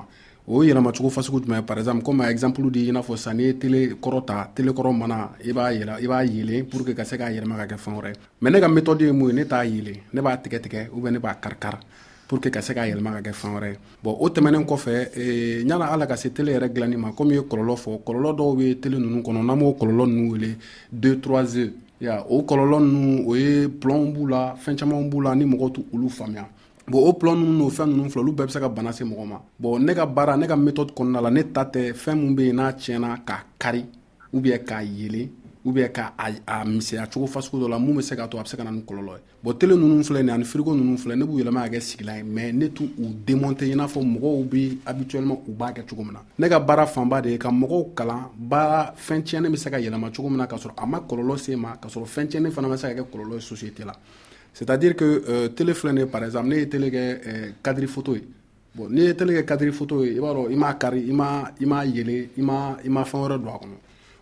o 0.48 0.62
yɛlɛmacogo 0.62 1.10
fasugu 1.10 1.40
jumɛn 1.44 1.62
par 1.66 1.78
exemple 1.78 2.04
comme 2.04 2.22
exemple 2.26 2.70
di 2.70 2.88
i 2.88 2.92
n'a 2.92 3.00
fɔ 3.00 3.16
sisan 3.16 3.34
n'i 3.36 3.44
ye 3.46 3.58
tele 3.58 3.94
kɔrɔ 4.00 4.24
ta 4.24 4.48
tele 4.54 4.70
kɔrɔ 4.70 4.92
mana 4.96 5.32
i 5.44 5.52
b'a 5.52 5.72
yɛlɛ 5.72 6.02
i 6.02 6.06
b'a 6.06 6.22
yeelen 6.24 6.64
pour 6.68 6.84
que 6.84 6.92
ka 6.94 7.02
se 7.04 7.16
k'a 7.18 7.30
yɛlɛma 7.32 7.56
ka 7.66 7.74
kɛ 7.74 7.76
fɛn 7.78 7.94
wɛrɛ 8.00 8.12
mais 8.40 8.50
ne 8.52 8.60
ka 8.60 8.68
méthode 8.68 9.00
ye 9.02 9.10
mun 9.12 9.28
ye 9.28 9.34
ne 9.34 9.44
t'a 9.44 9.64
yeelen 9.66 9.96
ne 10.12 10.20
b'a 10.20 10.36
tigɛ 10.42 10.60
tigɛ 10.62 10.88
ou 10.94 11.00
bien 11.00 11.10
ne 11.14 11.18
b'a 11.18 11.34
kari 11.40 11.56
kari 11.58 11.76
pour 12.28 12.38
que 12.40 12.48
ka 12.50 12.60
se 12.62 12.72
k'a 12.72 12.86
yɛlɛma 12.86 13.14
ka 13.22 13.30
kɛ 13.30 13.32
fɛn 13.34 13.54
wɛrɛ 13.58 13.76
bon 14.04 14.16
o 14.20 14.28
tɛmɛnen 14.28 14.64
kɔfɛ 14.66 15.10
ɲana 15.66 15.84
eh, 15.84 15.92
ala 15.94 16.06
ka 16.06 16.14
se 16.16 16.28
tele 16.30 16.52
yɛrɛ 16.52 16.72
dilani 16.72 16.96
ma 16.96 17.10
komi 17.10 17.32
ye 17.34 17.40
kɔlɔlɔ 17.40 17.76
fɔ 17.76 17.98
kɔlɔlɔ 18.06 18.36
dɔw 18.38 18.56
be 18.56 18.74
tele 18.80 18.98
nunu 19.00 19.22
kɔnɔ 19.22 19.42
n'an 19.44 19.58
b'o 19.60 19.76
kɔlɔlɔ 19.80 20.06
nunu 20.08 20.30
wele 20.32 20.56
2 21.00 21.16
3 21.20 21.72
ya 22.00 22.22
o 22.30 22.42
kɔlɔlɔ 22.42 22.78
nunu 22.78 23.28
o 23.30 23.34
ye 23.34 23.66
plɔn 23.66 24.12
b'u 24.14 24.28
la 24.30 24.54
fɛn 24.54 24.76
caaman 24.78 25.10
b'u 25.10 25.22
la 25.24 25.34
ni 25.34 25.44
mɔgɔw 25.44 25.72
t' 25.74 25.84
olu 25.92 26.08
faamuya 26.08 26.44
bon 26.88 27.02
o 27.08 27.12
plan 27.12 27.34
ninnu 27.34 27.58
n'o 27.58 27.68
fɛn 27.70 27.86
ninnu 27.88 28.10
filɛ 28.10 28.20
olu 28.22 28.32
bɛɛ 28.32 28.46
bɛ 28.46 28.50
se 28.52 28.60
ka 28.60 28.68
bana 28.68 28.92
se 28.92 29.02
mɔgɔ 29.04 29.26
ma 29.26 29.40
bon 29.58 29.78
ne 29.84 29.92
ka 29.94 30.06
baara 30.06 30.36
ne 30.36 30.46
ka 30.46 30.56
méthode 30.56 30.92
kɔnɔna 30.94 31.20
la 31.22 31.30
ne 31.30 31.42
ta 31.52 31.64
tɛ 31.64 31.92
fɛn 31.92 32.14
min 32.18 32.34
bɛ 32.36 32.42
yen 32.46 32.54
n'a 32.56 32.72
tiɲɛna 32.72 33.16
k'a 33.26 33.38
kari 33.58 33.84
ubiyɛn 34.32 34.64
k'a 34.64 34.82
yelen 34.84 35.28
ubiyɛn 35.66 35.90
ka 35.92 36.12
a 36.46 36.64
misɛnya 36.64 37.08
cogo 37.12 37.26
fasugu 37.26 37.58
dɔ 37.64 37.68
la 37.70 37.78
mun 37.80 37.96
bɛ 37.96 38.02
se 38.02 38.14
k'a 38.14 38.28
to 38.30 38.38
a 38.38 38.42
bɛ 38.44 38.48
se 38.48 38.56
ka 38.56 38.62
na 38.62 38.70
ni 38.70 38.82
kɔlɔlɔ 38.86 39.18
ye 39.18 39.22
bɔn 39.50 39.58
tele 39.58 39.74
ninnu 39.76 40.04
filɛ 40.06 40.22
nin 40.24 40.30
ani 40.30 40.44
firigo 40.44 40.76
ninnu 40.78 40.96
filɛ 40.96 41.16
ne 41.18 41.24
b'u 41.24 41.40
yɛlɛma 41.42 41.64
ka 41.66 41.70
kɛ 41.70 41.80
sigilan 41.82 42.16
ye 42.18 42.22
mɛ 42.22 42.52
ne 42.54 42.68
t'u 42.68 42.84
u 42.84 43.04
démonte 43.26 43.62
i 43.62 43.74
n'a 43.74 43.86
fɔ 43.86 44.02
mɔgɔw 44.04 44.44
bɛ 44.48 44.76
habituellement 44.86 45.40
u 45.48 45.52
b'a 45.58 45.72
kɛ 45.74 45.82
cogo 45.90 46.04
min 46.04 46.12
na 46.12 46.20
ne 46.38 46.48
ka 46.48 46.60
baara 46.60 46.86
fanba 46.86 47.20
de 47.20 47.30
ye 47.30 47.36
ka 47.38 47.50
mɔgɔw 47.50 47.94
kalan 47.96 48.30
baara 48.38 48.94
fɛn 48.96 49.24
tiɲɛnen 49.24 49.50
bɛ 49.50 49.56
se 49.58 49.70
ka 49.70 49.76
yɛlɛma 49.80 50.14
cogo 50.14 50.28
min 50.28 50.38
na 50.38 50.46
ka 50.46 50.54
sɔrɔ 50.56 50.74
a 50.78 50.86
ma 50.86 51.00
kɔlɔlɔ 51.00 51.36
se 51.36 51.56
ma 51.56 51.74
ka 51.82 51.88
sɔrɔ 51.88 52.04
fɛn 52.06 52.28
tiɲɛnen 52.30 52.52
fana 52.52 52.68
ma 52.68 52.76
se 52.76 52.94
ka 52.94 53.02
kɛ 53.02 53.06
kɔlɔlɔ 53.10 53.32
ye 53.34 53.40
société 53.40 53.84
la 53.84 53.92
c'est-à-dire 54.56 54.96
que 54.96 55.04
euh, 55.28 55.48
télé 55.48 55.74
filɛ 55.74 56.06
par 56.06 56.24
exemple 56.24 56.48
ne 56.48 56.54
ye 56.56 56.66
télé 56.66 56.88
kɛ 56.90 57.20
eh, 57.28 57.52
kadiri 57.62 57.86
photo 57.86 58.14
ye 58.14 58.24
bon 58.74 58.88
n'i 58.88 59.02
ye 59.02 59.14
télé 59.14 59.34
kɛ 59.34 59.44
kadiri 59.44 59.70
photo 59.70 60.02
ye 60.02 60.12
i 60.12 60.18
b'a 60.18 60.32
dɔn 60.32 60.50
i 60.50 60.56
m'a 60.56 60.72
kari 60.80 61.00
i 61.10 61.12
m'a 61.12 61.50
i 61.60 61.66
m'a 61.66 61.84
yele 61.84 62.30
i 62.38 62.40
m'a 62.40 62.78
i 62.82 62.88
m'a 62.88 63.02
fɛn 63.04 63.20
wɛrɛ 63.20 63.36
don 63.38 63.48
a 63.50 63.58
kɔnɔ 63.58 63.76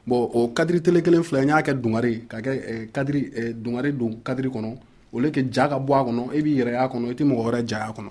bon 0.09 0.29
o 0.35 0.49
kadiri 0.49 0.83
télé 0.83 1.03
kelen 1.03 1.23
filɛ 1.23 1.43
n 1.43 1.49
y'a 1.55 1.63
kɛ 1.63 1.75
dungare 1.81 2.27
ka 2.29 2.39
kɛ 2.41 2.51
eh, 2.53 2.89
kadiri 2.93 3.31
eh, 3.37 3.53
dungare 3.53 3.93
don 3.97 4.19
kadiri 4.25 4.49
kɔnɔ 4.51 4.77
au 5.13 5.21
lieu 5.21 5.31
que 5.31 5.41
ja 5.53 5.69
ka 5.69 5.79
bɔ 5.79 5.95
a 5.95 6.03
kɔnɔ 6.11 6.35
e 6.35 6.43
b'i 6.43 6.57
yɛrɛ 6.59 6.73
y'a 6.73 6.89
kɔnɔ 6.89 7.13
i 7.13 7.15
tɛ 7.15 7.25
mɔgɔ 7.25 7.43
wɛrɛ 7.45 7.69
ja 7.69 7.87
y'a 7.87 7.93
kɔnɔ 7.93 8.11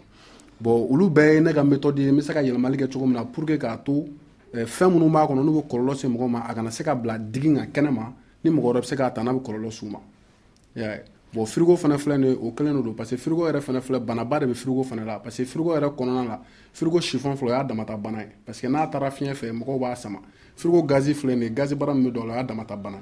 bon 0.61 0.87
olu 0.93 1.09
bɛɛ 1.09 1.33
ye 1.33 1.39
ne 1.41 1.51
ka 1.51 1.61
méthode 1.65 1.99
ye 1.99 2.07
n 2.09 2.15
bɛ 2.15 2.21
se 2.23 2.31
ka 2.31 2.39
yɛlɛmali 2.41 2.77
kɛ 2.77 2.87
cogo 2.89 3.05
min 3.05 3.15
na 3.15 3.25
pour 3.25 3.43
que 3.45 3.57
k'a 3.57 3.75
to 3.83 4.07
eh, 4.53 4.63
fɛn 4.63 4.93
minnu 4.93 5.11
b'a 5.11 5.27
kɔnɔ 5.27 5.43
n'u 5.43 5.59
bɛ 5.61 5.67
kɔlɔlɔ 5.67 5.95
se 5.97 6.07
mɔgɔ 6.07 6.27
ma 6.29 6.45
a 6.47 6.53
kana 6.55 6.71
se 6.71 6.85
ka 6.85 6.95
bila 6.95 7.17
digi 7.19 7.53
kan 7.53 7.67
kɛnɛ 7.85 7.91
ma 7.91 8.07
ni 8.45 8.49
mɔgɔ 8.49 8.63
wɛrɛ 8.79 8.79
bɛ 8.81 8.85
se 8.87 8.95
k'a 8.95 9.11
ta 9.13 9.21
n'a 9.23 9.33
bɛ 9.33 9.41
kɔlɔlɔ 9.43 9.71
s'u 9.73 9.89
ma 9.91 9.99
yeah. 10.75 11.01
bon 11.33 11.45
frigo 11.45 11.75
fana 11.75 11.97
filɛ 11.97 12.17
ni 12.17 12.27
o 12.39 12.51
kelen 12.55 12.81
don 12.81 12.93
parce 12.93 13.15
que 13.15 13.17
frigo 13.17 13.47
yɛrɛ 13.49 13.59
fana 13.61 13.81
filɛ 13.81 13.99
banaba 13.99 14.39
de 14.39 14.45
bɛ 14.45 14.53
frigo 14.53 14.83
fana 14.83 15.03
la 15.03 15.19
parce 15.19 15.37
que 15.37 15.45
frigo 15.45 15.73
yɛrɛ 15.75 15.87
kɔnɔna 15.97 16.27
la 16.27 16.39
frigo 16.71 16.99
sifɔn 17.01 17.35
filɛ 17.35 17.49
o 17.51 17.55
y'a 17.55 17.63
damata 17.63 17.97
bana 17.97 18.19
ye 18.19 18.27
parce 18.45 18.61
que 18.61 18.67
n'a 18.67 18.85
taara 18.87 19.09
fiɲɛ 19.09 19.33
fɛ 19.33 19.51
mɔgɔw 19.51 19.79
b'a 19.79 19.95
sama 19.95 20.19
frigo 20.55 20.83
gazi 20.85 21.13
filɛ 21.13 21.31
nin 21.35 21.41
ye 21.41 21.49
gazi 21.49 21.75
baara 21.75 21.95
min 21.95 22.07
bɛ 22.07 22.11
dɔ 22.13 22.27
la 22.27 22.33
o 22.33 22.37
y'a 22.37 22.43
damata 22.43 22.75
bana 22.77 22.97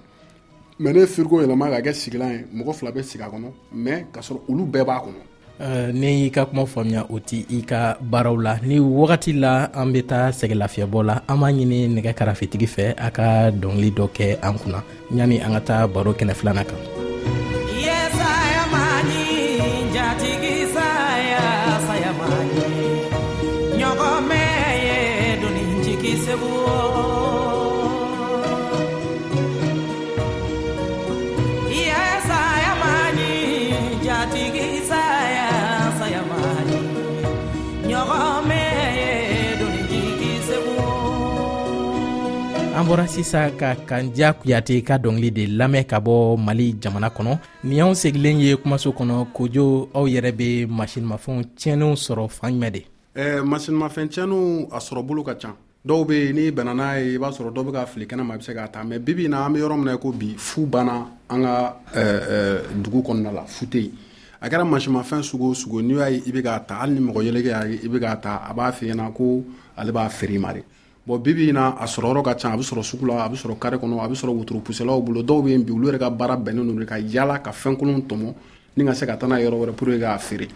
ye 0.79 0.85
mɛ 0.85 0.93
ne 0.93 0.99
ye 1.01 1.05
frigo 1.07 1.43
yɛlɛma 1.45 1.69
k'a 1.69 1.81
kɛ 1.81 1.93
sigilan 1.93 2.31
ye 2.31 2.45
mɔgɔ 2.63 2.73
fila 2.73 2.91
bɛ 2.93 3.03
sigi 3.03 3.23
a 3.23 3.27
kɔnɔ 3.29 3.51
mɛ 3.75 4.03
k'a 4.13 4.21
sɔrɔ 4.21 4.39
olu 4.49 4.63
bɛɛ 4.65 4.85
b'a 4.85 5.03
kɔnɔ 5.03 5.93
ne 5.93 6.23
y'i 6.23 6.31
ka 6.31 6.45
kuma 6.45 6.63
faamuya 6.65 7.05
o 7.11 7.19
ti 7.19 7.45
i 7.51 7.61
ka 7.63 7.95
baaraw 8.01 8.37
la 8.41 8.55
ni 8.63 8.79
wagati 8.79 9.33
la 9.39 9.67
an 9.73 9.91
bɛ 9.93 10.05
taa 10.07 10.29
sɛgɛlafiyɛbɔ 10.31 11.03
la 11.05 11.21
an 11.27 11.37
b'a 11.37 11.51
ɲini 11.53 11.89
nɛgɛ 12.01 12.13
karafetigi 12.15 12.65
fɛ 12.67 12.93
a 12.97 13.11
ka 13.11 13.51
dɔngili 13.51 13.91
dɔ 13.93 14.07
kɛ 14.11 14.37
an 14.41 14.57
kunna 14.57 14.83
yani 15.13 15.39
an 15.45 15.51
ka 15.55 15.61
taa 15.67 15.87
baro 15.87 16.13
kɛnɛ 16.13 16.33
filana 16.33 16.63
kan 16.65 16.79
bɔra 42.91 43.07
sisan 43.07 43.55
ka 43.55 43.71
kanja 43.87 44.33
kuyate 44.39 44.75
ka 44.83 44.97
dɔngili 44.99 45.29
de 45.31 45.45
lamɛn 45.47 45.85
ka 45.87 45.97
bɔ 46.05 46.35
mali 46.37 46.75
jamana 46.81 47.07
kɔnɔ 47.07 47.37
ni 47.63 47.79
anw 47.81 47.93
segilen 47.95 48.37
ye 48.41 48.55
kumaso 48.57 48.91
kɔnɔ 48.91 49.31
kojo 49.31 49.87
aw 49.93 50.03
yɛrɛ 50.07 50.31
be 50.37 50.65
masinimafɛnw 50.67 51.55
tiɲɛninw 51.55 51.95
sɔrɔ 51.95 52.27
fan 52.29 52.51
jumɛn 52.51 52.71
de 52.71 52.83
eh, 53.15 53.39
masinimafɛn 53.45 54.09
tiɲɛninw 54.11 54.67
a 54.75 54.79
sɔrɔ 54.79 55.05
bolo 55.07 55.23
ka 55.23 55.35
can 55.35 55.53
dɔw 55.87 56.05
be 56.07 56.13
yen 56.19 56.35
ni 56.35 56.49
bana 56.51 56.73
n'a 56.73 56.99
ye 56.99 57.15
i 57.15 57.17
b'a 57.17 57.31
sɔrɔ 57.31 57.53
dɔ 57.55 57.63
be 57.65 57.71
ka 57.71 57.85
fili 57.85 58.05
kɛnɛ 58.05 58.23
ma 58.25 58.33
i 58.33 58.37
be 58.37 58.43
se 58.43 58.51
k'a 58.53 58.67
ta 58.71 58.83
mɛ 58.83 58.99
bibi 59.05 59.27
na 59.29 59.45
an 59.45 59.53
be 59.53 59.59
yɔrɔ 59.61 59.77
mina 59.79 59.95
ko 59.97 60.11
bi 60.11 60.35
fu 60.37 60.65
banna 60.65 61.07
an 61.29 61.41
ka 61.43 61.75
eh, 61.95 61.97
eh, 62.03 62.59
dugu 62.83 62.99
kɔnɔna 63.07 63.33
la 63.33 63.45
fu 63.45 63.65
tɛ 63.67 63.81
yen 63.83 63.95
a 64.41 64.49
kɛra 64.49 64.65
masimafɛn 64.67 65.23
sugu 65.23 65.51
o 65.51 65.53
sugu 65.53 65.81
n'i 65.81 65.93
y'a 65.97 66.09
ye 66.09 66.21
i 66.27 66.31
bɛ 66.33 66.41
k'a 66.43 66.59
ta 66.67 66.79
hali 66.81 66.99
ni 66.99 67.07
mɔgɔ 67.07 67.23
yeleke 67.23 67.51
y'a 67.55 67.65
ye 67.71 67.79
i 67.85 67.87
bɛ 67.87 67.99
k'a 68.01 68.15
ta 68.21 68.41
a 68.49 68.53
b'a 68.53 68.69
f'i 68.73 68.91
ɲɛna 68.91 69.13
ko 69.15 69.43
ale 69.77 69.91
b'a 69.93 70.09
feere 70.11 70.35
i 70.35 70.39
ma 70.39 70.51
de 70.51 70.61
bɔn 71.07 71.17
bibi 71.21 71.51
na 71.51 71.73
a 71.79 71.85
sɔrɔyɔrɔ 71.85 72.21
ka 72.23 72.33
can 72.35 72.53
a 72.53 72.57
be 72.57 72.63
sɔrɔ 72.63 72.83
sugu 72.83 73.05
la 73.07 73.25
a 73.25 73.29
be 73.29 73.35
sɔrɔ 73.37 73.57
kare 73.59 73.75
kɔnɔ 73.77 74.05
a 74.05 74.07
be 74.07 74.13
sɔrɔ 74.15 74.35
wotoropusɛlaw 74.37 75.01
bolo 75.05 75.21
dɔw 75.23 75.43
be 75.43 75.49
yen 75.51 75.63
bi 75.63 75.73
olu 75.73 75.89
yɛrɛ 75.91 75.97
ka 75.99 76.09
baara 76.09 76.35
bɛnnen 76.37 76.61
no 76.61 76.73
de 76.79 76.85
ka 76.85 76.95
yala 76.99 77.39
ka 77.41 77.51
fɛn 77.51 77.75
kolon 77.79 78.01
tɔmɔ 78.05 78.33
ni 78.77 78.85
ka 78.85 78.93
se 78.93 79.05
ka 79.05 79.15
taa 79.17 79.27
n'a 79.27 79.41
yɔrɔ 79.41 79.57
wɛrɛ 79.65 79.73
purke 79.75 79.97
k'a 79.99 80.19
feere 80.19 80.47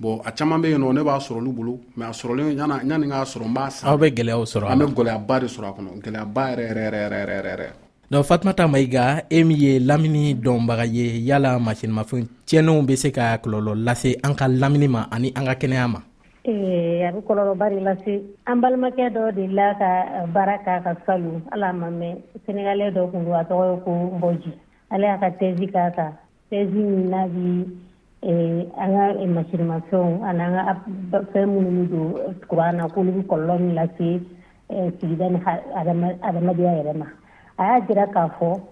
bon 0.00 0.20
a 0.24 0.32
caman 0.32 0.62
be 0.62 0.70
yen 0.70 0.80
nɔ 0.80 0.94
ne 0.94 1.00
b'a 1.04 1.18
sɔrɔ 1.20 1.36
olu 1.36 1.52
bolo 1.52 1.78
ma 1.96 2.06
a 2.08 2.12
sɔrɔlen 2.12 2.56
ɲani 2.56 3.08
k'a 3.08 3.24
sɔrɔ 3.24 3.44
n 3.44 3.52
b'a 3.54 3.70
sa 3.70 3.92
aw 3.92 3.98
bɛ 3.98 4.14
gwɛlɛyaw 4.14 4.44
sɔrɔ 4.48 4.70
an 4.72 4.78
be 4.78 4.84
gwɛlɛyaba 4.94 5.40
de 5.40 5.46
sɔrɔ 5.46 5.68
a 5.68 5.74
kɔnɔ 5.76 5.88
gwɛlɛyaba 6.00 6.42
yɛrɛyɛrɛyɛrɛyɛrɛ 6.56 7.68
donc 8.12 8.24
fatumata 8.26 8.66
mayiga 8.68 9.24
e 9.30 9.42
min 9.44 9.56
ye 9.60 9.78
lamini 9.78 10.34
dɔnbaga 10.36 10.86
ye 10.90 11.18
yala 11.20 11.58
masinimafɛn 11.58 12.24
tiɲɛninw 12.48 12.86
be 12.86 12.96
se 12.96 13.10
ka 13.12 13.36
kɔlɔlɔ 13.38 13.76
lase 13.84 14.16
an 14.24 14.32
ka 14.34 14.46
lamini 14.48 14.88
ma 14.88 15.06
ani 15.12 15.32
an 15.36 15.44
ka 15.44 15.54
kɛnɛya 15.60 15.86
ma 15.90 16.00
E, 16.44 16.50
eh, 17.02 17.06
api 17.06 17.20
koloro 17.22 17.54
bari 17.54 17.78
lasi, 17.78 18.20
ambal 18.46 18.74
maki 18.76 19.00
adodi 19.02 19.46
la 19.46 19.78
ka 19.78 20.26
baraka 20.34 20.82
ka 20.82 20.96
salu, 21.06 21.40
ala 21.54 21.72
mame, 21.72 22.18
senega 22.46 22.74
le 22.74 22.90
do 22.90 23.06
kongu 23.06 23.32
ato 23.32 23.54
yo 23.62 23.76
kongu 23.84 24.16
mboji. 24.18 24.50
Ale 24.90 25.06
a 25.06 25.18
ka 25.20 25.30
tezi 25.38 25.70
kata, 25.72 26.18
tezi 26.50 26.74
minagi, 26.74 27.62
e, 28.22 28.28
eh, 28.34 28.66
angan 28.74 29.22
emasyir 29.22 29.60
eh, 29.60 29.70
masyon, 29.70 30.22
angan 30.26 30.54
api 30.66 30.90
fem 31.32 31.46
mouni 31.48 31.70
moujou, 31.70 32.34
kwa 32.48 32.66
anakouni 32.74 33.22
koloni 33.30 33.74
lasi, 33.78 34.26
e, 34.68 34.90
sikidan 34.98 35.38
adama 36.26 36.54
diya 36.54 36.74
erema. 36.74 37.06
Aya 37.58 37.80
jirakafo. 37.86 38.71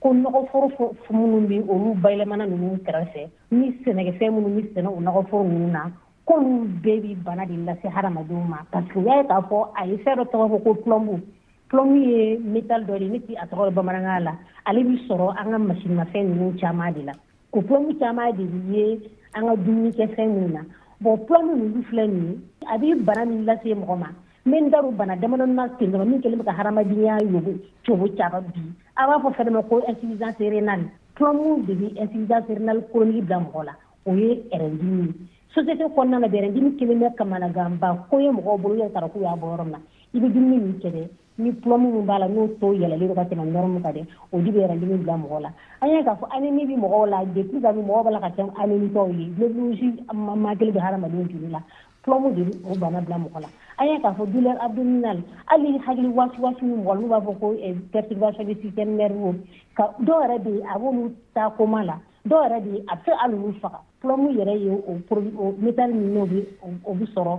ko 0.00 0.08
nɔgɔforo 0.16 0.66
minnu 1.12 1.38
bi 1.48 1.56
olu 1.74 1.94
bayɛlɛmana 2.02 2.44
ninnu 2.48 2.78
kɛrɛfɛ 2.86 3.22
ni 3.52 3.66
sɛnɛkɛfɛn 3.84 4.32
minnu 4.34 4.48
bi 4.56 4.62
sɛnɛ 4.74 4.88
o 4.96 5.00
nɔgɔforo 5.00 5.42
ninnu 5.48 5.68
na 5.70 5.82
k'olu 6.26 6.68
bɛɛ 6.84 7.00
bi 7.02 7.14
bana 7.16 7.44
de 7.46 7.54
lase 7.68 7.84
hadamadenw 7.96 8.44
ma 8.48 8.62
parce 8.72 8.88
que 8.92 8.98
u 8.98 9.02
y'a 9.04 9.16
ye 9.20 9.24
k'a 9.28 9.40
fɔ 9.48 9.58
a 9.76 9.86
ye 9.86 9.96
fɛn 9.98 10.16
dɔ 10.16 10.24
tɔgɔ 10.32 10.46
fɔ 10.52 10.58
ko 10.64 10.74
plɔmbu 10.84 11.20
plɔmbu 11.68 11.96
ye 12.00 12.36
métal 12.54 12.86
dɔ 12.86 12.98
de 12.98 13.08
ne 13.10 13.18
ti 13.20 13.34
a 13.36 13.44
tɔgɔ 13.46 13.68
dɔ 13.68 13.72
bamanankan 13.78 14.24
la 14.24 14.32
ale 14.66 14.80
bi 14.84 14.96
sɔrɔ 15.08 15.28
an 15.36 15.50
ka 15.50 15.58
masinimafɛn 15.68 16.24
ninnu 16.32 16.56
caman 16.60 16.92
de 16.94 17.02
la 17.04 17.12
o 17.52 17.60
plɔmbu 17.60 17.98
caman 17.98 18.32
de 18.36 18.44
bi 18.44 18.72
ye 18.72 19.00
an 19.34 19.48
ka 19.48 19.54
dumunikɛfɛn 19.56 20.28
minnu 20.34 20.48
na 20.52 20.60
bɔn 21.02 21.24
plɔmbu 21.26 21.52
ninnu 21.60 21.82
filɛ 21.90 22.06
nin 22.08 22.40
ye 22.40 22.40
a 22.74 22.78
bɛ 22.78 23.04
bana 23.04 23.24
min 23.26 23.44
lase 23.44 23.68
mɔgɔ 23.74 23.98
ma 23.98 24.08
min 24.44 24.70
daru 24.70 24.92
bana 24.98 25.16
damadɔni 25.16 25.54
na 25.54 25.68
ten 25.78 25.92
dɔrɔn 25.92 26.08
min 26.08 26.20
kɛlen 26.22 26.38
bɛ 26.40 26.44
ka 26.44 26.52
hadamadenya 26.58 27.18
yogo 27.30 27.52
cogo 27.86 28.06
caba 28.16 28.40
bi 28.40 28.60
a 28.96 29.06
b'a 29.06 29.18
fɔ 29.22 29.28
fɛnɛ 29.36 29.50
ma 29.52 29.62
ko 29.62 29.80
insuffisance 29.88 30.38
rénale 30.38 30.86
turamu 31.16 31.62
de 31.66 31.72
bɛ 31.74 31.86
insuffisance 32.00 32.48
rénale 32.48 32.82
chronique 32.90 33.24
bila 33.28 33.40
mɔgɔ 33.44 33.64
la 33.64 33.72
o 34.06 34.14
ye 34.14 34.42
ɛrɛndimi 34.52 35.02
ye 35.06 35.12
société 35.54 35.84
kɔnɔna 35.84 36.20
na 36.20 36.28
bɛ 36.28 36.40
ɛrɛndimi 36.40 36.76
kelen 36.78 37.00
bɛ 37.00 37.14
kamanaganba 37.16 38.06
ko 38.08 38.18
ye 38.18 38.28
mɔgɔw 38.30 38.58
bolo 38.62 38.74
yɛrɛ 38.76 38.92
tara 38.92 39.08
k'u 39.08 39.20
y'a 39.20 39.36
bɔ 39.36 39.44
yɔrɔ 39.44 39.64
min 39.64 39.72
na 39.72 39.80
i 40.14 40.20
bɛ 40.20 40.32
dumuni 40.32 40.58
min 40.58 40.74
kɛ 40.80 40.88
dɛ 40.92 41.02
ni 41.38 41.50
plɔmu 41.52 41.92
min 41.92 42.04
b'a 42.06 42.18
la 42.20 42.26
n'o 42.28 42.48
to 42.60 42.66
yɛlɛlen 42.72 43.08
do 43.08 43.14
ka 43.14 43.24
tɛmɛ 43.24 43.44
nɔrmu 43.52 43.82
ka 43.82 43.88
dɛ 43.92 44.06
o 44.32 44.40
di 44.40 44.50
bɛ 44.52 44.58
yɛrɛndimi 44.66 44.96
bila 45.04 45.16
mɔgɔ 45.20 45.40
la 45.42 45.50
an 45.82 45.88
ye 45.90 46.02
k'a 46.02 46.16
fɔ 46.18 46.24
anémie 46.32 46.66
bi 46.66 46.76
mɔgɔw 46.80 47.08
la 47.10 47.24
depuis 47.26 47.60
ka 47.62 47.72
bi 47.72 47.80
mɔgɔw 47.80 48.04
b'a 48.04 48.12
la 48.12 48.20
ka 48.20 48.28
kɛ 48.30 48.42
anémitɔw 48.56 49.08
ye 49.12 49.24
globulosi 49.38 50.00
makelen 50.14 50.72
bɛ 50.72 50.80
hadamadenw 50.80 51.28
joli 51.28 51.48
la 51.52 51.60
tubabu 52.04 52.32
de 52.32 52.42
o 52.64 52.72
bana 52.76 53.00
bila 53.00 53.18
mɔgɔ 53.18 53.38
la 53.40 53.48
an 53.78 53.86
y'a 53.88 54.00
k'a 54.00 54.12
fɔ 54.16 54.26
douleur 54.32 54.56
abdominale 54.60 55.22
hali 55.46 55.78
hakili 55.78 56.08
wasi 56.08 56.40
wasi 56.40 56.62
min 56.64 56.82
mɔgɔ 56.84 56.94
n'u 57.00 57.08
b'a 57.08 57.20
fɔ 57.20 57.32
ko 57.40 57.46
euh, 57.60 57.74
perturbation 57.92 58.44
de 58.44 58.54
système 58.62 58.96
nerveux 58.96 59.36
ka 59.76 59.92
dɔw 60.00 60.16
yɛrɛ 60.16 60.36
bɛ 60.44 60.50
yen 60.54 60.66
a 60.74 60.78
b'olu 60.78 61.14
ta 61.34 61.50
koma 61.56 61.84
la 61.84 61.96
dɔw 62.26 62.38
yɛrɛ 62.44 62.58
bɛ 62.60 62.68
yen 62.76 62.84
a 62.88 62.94
bɛ 62.96 63.04
se 63.04 63.10
hali 63.20 63.34
olu 63.36 63.54
faga 63.60 63.78
tubabu 64.00 64.32
yɛrɛ 64.32 64.54
ye 64.56 64.70
o 64.70 65.16
o 65.36 65.54
métal 65.60 65.92
min 65.92 66.10
n'o 66.14 66.26
bɛ 66.26 66.44
o 66.84 66.94
bɛ 66.94 67.04
sɔrɔ 67.14 67.38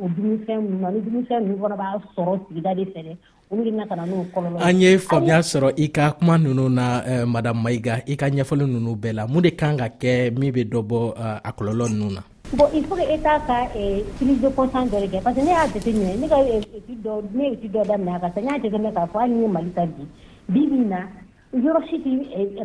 o 0.00 0.08
dumunifɛn 0.08 0.58
ninnu 0.58 0.80
na 0.80 0.90
ni 0.90 1.00
dumunifɛn 1.00 1.44
ninnu 1.44 1.60
fana 1.64 1.76
b'a 1.76 2.00
sɔrɔ 2.16 2.38
sigida 2.48 2.74
de 2.76 2.84
fɛ 2.84 3.00
dɛ 3.04 3.16
olu 3.50 3.64
de 3.64 3.70
na 3.70 3.86
ka 3.86 3.94
na 3.96 4.04
n'o 4.06 4.24
kɔlɔlɔ 4.32 4.58
an 4.64 4.80
ye 4.80 4.96
faamuya 4.98 5.40
sɔrɔ 5.52 5.72
i 5.76 5.88
ka 5.92 6.12
kuma 6.18 6.38
ninnu 6.38 6.68
na 6.70 7.00
eh, 7.04 7.24
madame 7.26 7.60
maiga 7.62 8.00
i 8.06 8.16
ka 8.16 8.26
ɲɛfɔli 8.28 8.64
ninnu 8.64 8.96
bɛɛ 8.96 9.12
la 9.14 9.26
mun 9.26 9.42
de 9.42 9.50
kan 9.50 9.76
ka 9.76 9.88
kɛ 9.88 10.32
min 10.38 10.50
bɛ 10.52 10.64
dɔ 10.68 10.80
bɔ 10.86 11.12
uh, 11.16 11.38
a 11.44 11.52
kɔlɔlɔ 11.52 11.88
ninnu 11.92 12.14
na 12.16 12.22
bon 12.54 12.66
il 12.74 12.84
faut 12.86 12.94
que 12.94 13.02
état 13.02 13.38
ka 13.46 13.66
prise 13.72 14.04
eh, 14.22 14.42
de 14.42 14.48
conscience 14.48 14.88
dɔ 14.90 14.98
de 15.02 15.08
kɛ 15.16 15.20
parce 15.22 15.36
que 15.36 15.40
ne 15.42 15.48
y'a 15.50 15.66
jateminɛ 15.66 16.16
ne 16.18 16.28
ka 16.28 16.38
étude 16.42 16.82
eh, 16.88 16.92
eh, 16.92 16.96
dɔ 16.96 17.22
ne 17.34 17.44
ye 17.44 17.52
étude 17.52 17.72
dɔ 17.74 17.84
daminɛ 17.86 18.14
a 18.14 18.18
kan 18.20 18.32
sa 18.34 18.40
n 18.40 18.44
y'a 18.46 18.58
jateminɛ 18.62 18.92
k'a 18.92 19.06
fɔ 19.06 19.20
hali 19.20 19.34
n 19.34 19.42
ye 19.42 19.48
mali 19.48 19.70
ta 19.74 19.84
bi 19.86 20.06
bi 20.48 20.66
bi 20.66 20.78
na 20.78 21.00
yɔrɔ 21.54 21.82
si 21.90 21.98
ti 22.00 22.10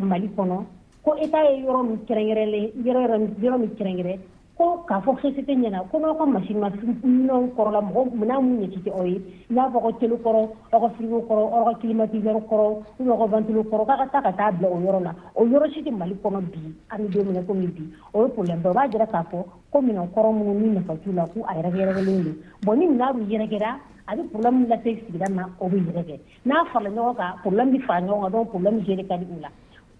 mali 0.00 0.28
kɔnɔ 0.28 0.64
ko 1.04 1.14
état 1.20 1.42
ye 1.50 1.62
yɔrɔ 1.66 1.82
min 1.88 1.98
kɛrɛnkɛrɛnlen 2.06 2.70
yɔrɔ 2.82 3.00
yɔrɔ 3.00 3.28
yɔrɔ 3.42 3.58
min 3.60 3.70
kɛrɛnkɛrɛn 3.76 4.18
ko 4.56 4.84
k'a 4.86 5.00
fɔ 5.02 5.12
société 5.20 5.52
ɲɛna 5.54 5.82
ko 5.90 5.98
n'aw 5.98 6.14
ka 6.14 6.26
machine 6.26 6.60
ma 6.60 6.68
minɛnw 6.70 7.50
kɔrɔla 7.56 7.80
mɔgɔ 7.82 8.00
minɛn 8.14 8.42
mun 8.42 8.58
ɲɛci 8.62 8.78
tɛ 8.84 8.90
aw 8.92 9.02
ye 9.04 9.18
i 9.50 9.52
n'a 9.52 9.64
fɔ 9.70 9.76
aw 9.78 9.82
ka 9.90 9.98
tele 9.98 10.16
kɔrɔ 10.16 10.40
aw 10.72 10.80
ka 10.80 10.88
frigo 10.94 11.18
kɔrɔ 11.28 11.42
aw 11.58 11.64
ka 11.64 11.78
climatiseur 11.80 12.38
kɔrɔ 12.48 12.66
ou 13.00 13.10
aw 13.12 13.18
ka 13.18 13.26
ventilo 13.34 13.62
kɔrɔ 13.64 13.84
k'a 13.86 13.96
ka 13.98 14.06
taa 14.12 14.22
ka 14.22 14.30
taa 14.32 14.50
bila 14.52 14.68
o 14.74 14.78
yɔrɔ 14.78 15.02
la 15.02 15.14
o 15.34 15.44
yɔrɔ 15.44 15.66
si 15.74 15.82
tɛ 15.82 15.90
mali 15.98 16.14
kɔnɔ 16.22 16.38
bi 16.52 16.72
an 16.90 17.00
bɛ 17.02 17.10
don 17.14 17.24
min 17.26 17.34
na 17.34 17.42
komi 17.42 17.66
bi 17.66 17.84
o 18.14 18.22
ye 18.22 18.28
problème 18.30 18.60
dɔ 18.62 18.70
o 18.70 18.74
b'a 18.74 18.90
jira 18.92 19.06
k'a 19.10 19.22
fɔ 19.30 19.38
ko 19.72 19.78
minɛn 19.88 20.08
kɔrɔ 20.14 20.30
minnu 20.32 20.54
ni 20.60 20.68
nafa 20.78 20.94
t'u 21.02 21.12
la 21.12 21.26
k'u 21.26 21.42
a 21.42 21.52
yɛrɛkɛyɛrɛkɛlen 21.56 22.22
don 22.22 22.34
bon 22.62 22.74
ni 22.78 22.86
minɛn 22.86 23.12
dun 23.14 23.26
yɛrɛkɛra 23.26 23.70
a 24.08 24.14
bɛ 24.16 24.22
problème 24.30 24.66
lase 24.68 24.90
sigida 25.02 25.26
ma 25.34 25.48
o 25.58 25.68
bɛ 25.68 25.76
yɛrɛkɛ 25.82 26.16
n'a 26.46 26.64
farala 26.72 26.90
ɲɔgɔn 26.94 27.16
kan 27.16 27.30
problème 27.42 27.70
bɛ 27.74 27.78
fara 27.86 28.00
ɲɔgɔn 28.02 28.22
kan 28.22 28.30
donc 28.32 28.48
problème 28.50 28.80
gérer 28.86 29.06
ka 29.08 29.16
di 29.18 29.24
u 29.26 29.40
la 29.42 29.48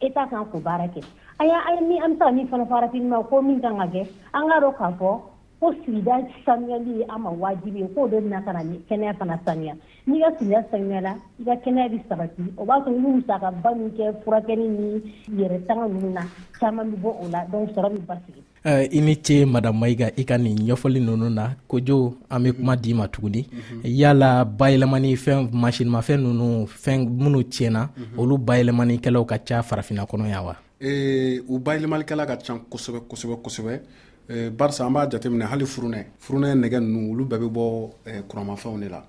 eta 0.01 0.27
kan 0.31 0.45
k'o 0.51 0.59
baara 0.61 0.87
kɛ 0.95 1.01
a 1.39 1.45
y'a 1.47 1.59
a 1.67 1.71
ye 1.75 1.81
min 1.89 2.03
an 2.03 2.13
bɛ 2.19 2.19
se 2.19 2.19
ka 2.27 2.33
min 2.33 2.49
fana 2.49 2.65
fɔ 2.65 2.75
arafilima 2.77 3.23
ko 3.31 3.43
min 3.43 3.61
kan 3.61 3.79
ka 3.79 3.87
kɛ 3.95 4.03
an 4.37 4.45
k'a 4.49 4.59
dɔn 4.63 4.75
k'a 4.79 4.89
fɔ 4.99 5.11
ko 5.61 5.67
sigida 5.81 6.17
sanuyali 6.45 6.93
ye 6.99 7.05
an 7.15 7.21
ma 7.23 7.31
waajibi 7.31 7.81
ye 7.81 7.87
k'o 7.95 8.09
de 8.11 8.17
bɛna 8.23 8.45
ka 8.45 8.53
na 8.53 8.63
ni 8.63 8.77
kɛnɛya 8.89 9.15
fana 9.19 9.37
sanuya 9.45 9.75
n'i 10.07 10.21
ka 10.23 10.31
sigida 10.39 10.69
sanuyala 10.71 11.13
i 11.41 11.45
ka 11.49 11.55
kɛnɛya 11.65 11.89
bɛ 11.93 11.99
sabati 12.09 12.45
o 12.61 12.65
b'a 12.69 12.79
sɔrɔ 12.85 12.97
i 12.97 13.01
bɛ 13.05 13.09
musakaba 13.15 13.71
min 13.79 13.91
kɛ 13.97 14.05
furakɛli 14.25 14.67
ni 14.79 14.89
yɛrɛ 15.43 15.67
tanga 15.67 15.87
ninnu 15.89 16.11
na 16.17 16.23
caman 16.61 16.91
bɛ 16.93 16.97
bɔ 17.03 17.11
o 17.23 17.25
la 17.33 17.41
dɔnku 17.51 17.73
sɔrɔ 17.75 17.89
bɛ 17.95 18.01
basigi 18.09 18.43
Eh, 18.67 18.89
i 18.93 19.01
ni 19.03 19.21
ce 19.23 19.45
madam 19.45 19.77
maiga 19.79 20.11
i 20.17 20.25
ka 20.25 20.39
nin 20.39 20.57
ɲɛfɔli 20.57 20.99
nunu 21.01 21.29
na 21.29 21.51
kojo 21.69 22.15
an 22.31 22.39
be 22.43 22.51
kuma 22.53 22.73
mhm. 22.73 22.81
di 22.83 22.93
mhm. 22.95 22.97
ma 22.99 23.07
tuguni 23.09 23.47
yala 23.85 24.43
bayɛlɛmani 24.47 25.15
fɛn 25.17 25.51
masinimafɛn 25.53 26.17
nunu 26.23 26.65
fɛn 26.67 27.07
minnu 27.07 27.43
tiɲɛna 27.45 27.91
mhm. 27.95 28.17
olu 28.19 28.39
bayɛlɛmanikɛlaw 28.39 29.27
ka 29.27 29.37
ca 29.47 29.61
farafina 29.63 30.07
kɔnɔ 30.07 30.29
ya 30.31 30.41
wa 30.43 30.57
eh, 30.81 31.41
u 31.47 31.59
bayɛlɛmalikɛla 31.59 32.25
ka 32.27 32.37
can 32.37 32.61
kosɛbɛ 32.71 33.01
kosɛbɛ 33.07 33.37
kosɛbɛ 33.43 33.81
eh, 34.31 34.49
barisa 34.51 34.87
an 34.87 34.93
b'a 34.95 35.11
jateminɛ 35.11 35.45
hali 35.45 35.67
furunɛ 35.67 36.05
furunɛ 36.19 36.55
nɛgɛ 36.57 36.81
nunu 36.81 37.13
olu 37.13 37.25
bɛɛ 37.27 37.39
be 37.39 37.49
bɔ 37.53 38.25
kuramafɛnw 38.29 38.81
de 38.81 38.89
la 38.89 39.03